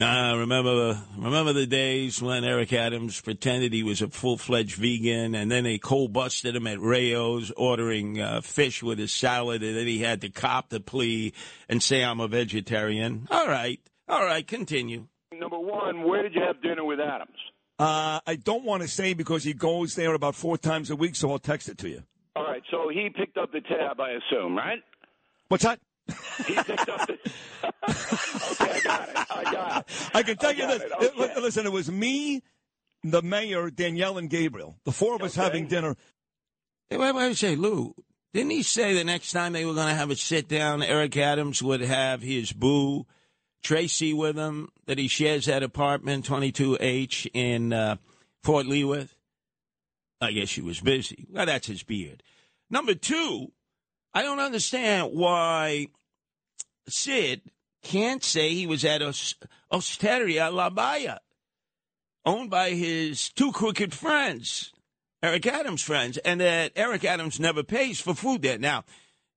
Uh, 0.00 0.34
remember, 0.36 1.00
remember 1.16 1.52
the 1.52 1.66
days 1.66 2.20
when 2.20 2.44
Eric 2.44 2.72
Adams 2.72 3.20
pretended 3.20 3.72
he 3.72 3.82
was 3.84 4.02
a 4.02 4.08
full-fledged 4.08 4.74
vegan, 4.74 5.34
and 5.34 5.50
then 5.50 5.64
they 5.64 5.78
cold 5.78 6.12
busted 6.12 6.54
him 6.54 6.66
at 6.66 6.78
Rayo's 6.78 7.52
ordering 7.56 8.20
uh, 8.20 8.40
fish 8.40 8.82
with 8.82 8.98
his 8.98 9.12
salad, 9.12 9.62
and 9.62 9.76
then 9.76 9.86
he 9.86 10.00
had 10.00 10.20
to 10.22 10.28
cop 10.28 10.68
the 10.68 10.80
plea 10.80 11.32
and 11.68 11.82
say 11.82 12.04
I'm 12.04 12.20
a 12.20 12.28
vegetarian. 12.28 13.28
All 13.30 13.46
right, 13.46 13.80
all 14.08 14.24
right, 14.24 14.46
continue. 14.46 15.06
Number 15.32 15.58
one, 15.58 16.02
where 16.02 16.22
did 16.22 16.34
you 16.34 16.42
have 16.42 16.60
dinner 16.60 16.84
with 16.84 16.98
Adams? 17.00 17.38
Uh, 17.78 18.20
I 18.26 18.36
don't 18.36 18.64
want 18.64 18.82
to 18.82 18.88
say 18.88 19.14
because 19.14 19.42
he 19.44 19.52
goes 19.52 19.94
there 19.96 20.14
about 20.14 20.34
four 20.34 20.56
times 20.56 20.90
a 20.90 20.96
week, 20.96 21.16
so 21.16 21.30
I'll 21.32 21.38
text 21.40 21.68
it 21.68 21.78
to 21.78 21.88
you. 21.88 22.02
All 22.36 22.44
right, 22.44 22.62
so 22.70 22.88
he 22.88 23.08
picked 23.10 23.36
up 23.36 23.52
the 23.52 23.60
tab, 23.60 24.00
I 24.00 24.10
assume, 24.12 24.56
right? 24.56 24.80
What's 25.48 25.64
that? 25.64 25.80
He 26.46 26.54
picked 26.54 26.88
up 26.88 27.06
the. 27.06 27.14
okay, 28.60 28.72
I 28.74 28.80
got 28.82 29.08
it. 29.08 29.16
I 29.30 29.44
got 29.52 29.80
it. 29.88 30.10
I 30.14 30.22
can 30.22 30.36
tell 30.36 30.50
I 30.50 30.52
you 30.52 30.66
this. 30.66 30.82
it, 30.82 30.92
It- 31.00 31.18
okay. 31.18 31.40
listen, 31.40 31.66
it 31.66 31.72
was 31.72 31.90
me, 31.90 32.42
the 33.02 33.22
mayor, 33.22 33.70
Danielle, 33.70 34.18
and 34.18 34.28
Gabriel. 34.30 34.76
The 34.84 34.92
four 34.92 35.14
of 35.14 35.22
us 35.22 35.34
having 35.34 35.66
dinner. 35.66 35.96
Hey, 36.90 36.96
wait, 36.98 37.14
wait, 37.14 37.36
say, 37.36 37.56
Lou, 37.56 37.94
didn't 38.32 38.50
he 38.50 38.62
say 38.62 38.94
the 38.94 39.04
next 39.04 39.32
time 39.32 39.52
they 39.52 39.64
were 39.64 39.74
going 39.74 39.88
to 39.88 39.94
have 39.94 40.10
a 40.10 40.16
sit 40.16 40.48
down, 40.48 40.82
Eric 40.82 41.16
Adams 41.16 41.62
would 41.62 41.80
have 41.80 42.20
his 42.22 42.52
boo, 42.52 43.06
Tracy, 43.64 44.12
with 44.12 44.36
him, 44.36 44.68
that 44.86 44.98
he 44.98 45.08
shares 45.08 45.46
that 45.46 45.62
apartment, 45.62 46.26
22H, 46.26 47.28
in 47.32 47.72
uh, 47.72 47.96
Fort 48.42 48.66
Lee 48.66 48.84
with? 48.84 49.16
I 50.20 50.32
guess 50.32 50.48
she 50.48 50.60
was 50.60 50.80
busy. 50.80 51.26
Well, 51.30 51.46
that's 51.46 51.66
his 51.66 51.82
beard. 51.82 52.22
Number 52.70 52.94
two, 52.94 53.52
I 54.12 54.22
don't 54.22 54.38
understand 54.38 55.12
why 55.12 55.88
Sid 56.88 57.40
can't 57.82 58.22
say 58.22 58.50
he 58.54 58.66
was 58.66 58.84
at 58.84 59.02
Os- 59.02 59.34
Osteria 59.72 60.50
La 60.50 60.70
Baia, 60.70 61.18
owned 62.24 62.50
by 62.50 62.70
his 62.70 63.30
two 63.30 63.50
crooked 63.50 63.92
friends, 63.92 64.72
Eric 65.22 65.46
Adams' 65.46 65.82
friends, 65.82 66.18
and 66.18 66.40
that 66.40 66.72
Eric 66.76 67.04
Adams 67.04 67.40
never 67.40 67.62
pays 67.62 68.00
for 68.00 68.14
food 68.14 68.42
there. 68.42 68.58
Now, 68.58 68.84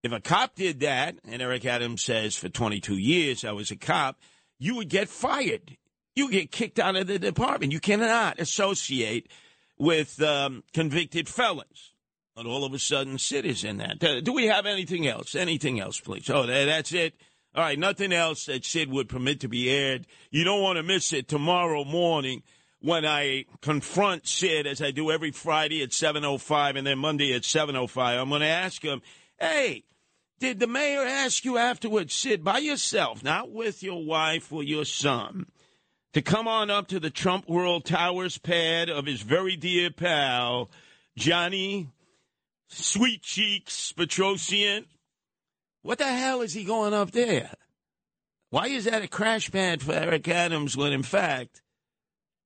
if 0.03 0.11
a 0.11 0.19
cop 0.19 0.55
did 0.55 0.79
that, 0.81 1.15
and 1.27 1.41
Eric 1.41 1.65
Adams 1.65 2.03
says 2.03 2.35
for 2.35 2.49
22 2.49 2.97
years 2.97 3.43
I 3.43 3.51
was 3.51 3.71
a 3.71 3.75
cop, 3.75 4.17
you 4.59 4.75
would 4.75 4.89
get 4.89 5.09
fired. 5.09 5.77
You 6.15 6.31
get 6.31 6.51
kicked 6.51 6.79
out 6.79 6.95
of 6.95 7.07
the 7.07 7.19
department. 7.19 7.71
You 7.73 7.79
cannot 7.79 8.39
associate 8.39 9.29
with 9.77 10.21
um, 10.21 10.63
convicted 10.73 11.29
felons. 11.29 11.93
And 12.35 12.47
all 12.47 12.63
of 12.63 12.73
a 12.73 12.79
sudden, 12.79 13.17
Sid 13.17 13.45
is 13.45 13.63
in 13.63 13.77
that. 13.77 14.03
Uh, 14.03 14.21
Do 14.21 14.33
we 14.33 14.45
have 14.45 14.65
anything 14.65 15.07
else? 15.07 15.35
Anything 15.35 15.79
else, 15.79 15.99
please? 15.99 16.29
Oh, 16.29 16.45
that's 16.45 16.93
it. 16.93 17.15
All 17.55 17.63
right, 17.63 17.79
nothing 17.79 18.13
else 18.13 18.45
that 18.45 18.63
Sid 18.63 18.91
would 18.91 19.09
permit 19.09 19.39
to 19.39 19.47
be 19.47 19.69
aired. 19.69 20.05
You 20.29 20.43
don't 20.43 20.61
want 20.61 20.77
to 20.77 20.83
miss 20.83 21.13
it 21.13 21.27
tomorrow 21.27 21.83
morning 21.83 22.43
when 22.79 23.05
I 23.05 23.45
confront 23.61 24.27
Sid, 24.27 24.67
as 24.67 24.81
I 24.81 24.91
do 24.91 25.09
every 25.09 25.31
Friday 25.31 25.81
at 25.81 25.89
7.05 25.89 26.77
and 26.77 26.85
then 26.85 26.99
Monday 26.99 27.33
at 27.33 27.41
7.05. 27.41 28.21
I'm 28.21 28.29
going 28.29 28.41
to 28.41 28.47
ask 28.47 28.83
him, 28.83 29.01
hey, 29.39 29.83
did 30.39 30.59
the 30.59 30.67
mayor 30.67 31.01
ask 31.01 31.45
you 31.45 31.57
afterwards, 31.57 32.13
Sid, 32.13 32.43
by 32.43 32.59
yourself, 32.59 33.23
not 33.23 33.51
with 33.51 33.81
your 33.81 34.05
wife 34.05 34.51
or 34.51 34.63
your 34.63 34.85
son, 34.85 35.47
to 36.13 36.21
come 36.21 36.47
on 36.47 36.69
up 36.69 36.87
to 36.89 36.99
the 36.99 37.09
Trump 37.09 37.49
World 37.49 37.85
Towers 37.85 38.37
pad 38.37 38.89
of 38.89 39.05
his 39.05 39.21
very 39.21 39.55
dear 39.55 39.89
pal, 39.89 40.69
Johnny 41.15 41.89
Sweet 42.69 43.21
Cheeks 43.23 43.93
Petrosian? 43.93 44.85
What 45.81 45.97
the 45.97 46.05
hell 46.05 46.41
is 46.41 46.53
he 46.53 46.63
going 46.63 46.93
up 46.93 47.11
there? 47.11 47.51
Why 48.49 48.67
is 48.67 48.85
that 48.85 49.03
a 49.03 49.07
crash 49.07 49.51
pad 49.51 49.81
for 49.81 49.93
Eric 49.93 50.27
Adams 50.27 50.77
when, 50.77 50.93
in 50.93 51.03
fact, 51.03 51.61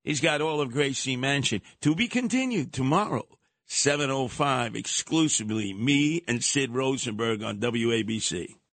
he's 0.03 0.21
got 0.21 0.41
all 0.41 0.61
of 0.61 0.71
Gracie 0.71 1.15
Mansion? 1.15 1.61
To 1.81 1.95
be 1.95 2.07
continued 2.07 2.73
tomorrow, 2.73 3.27
7.05, 3.71 4.75
exclusively 4.75 5.73
me 5.73 6.21
and 6.27 6.43
Sid 6.43 6.75
Rosenberg 6.75 7.41
on 7.41 7.59
WABC. 7.59 8.55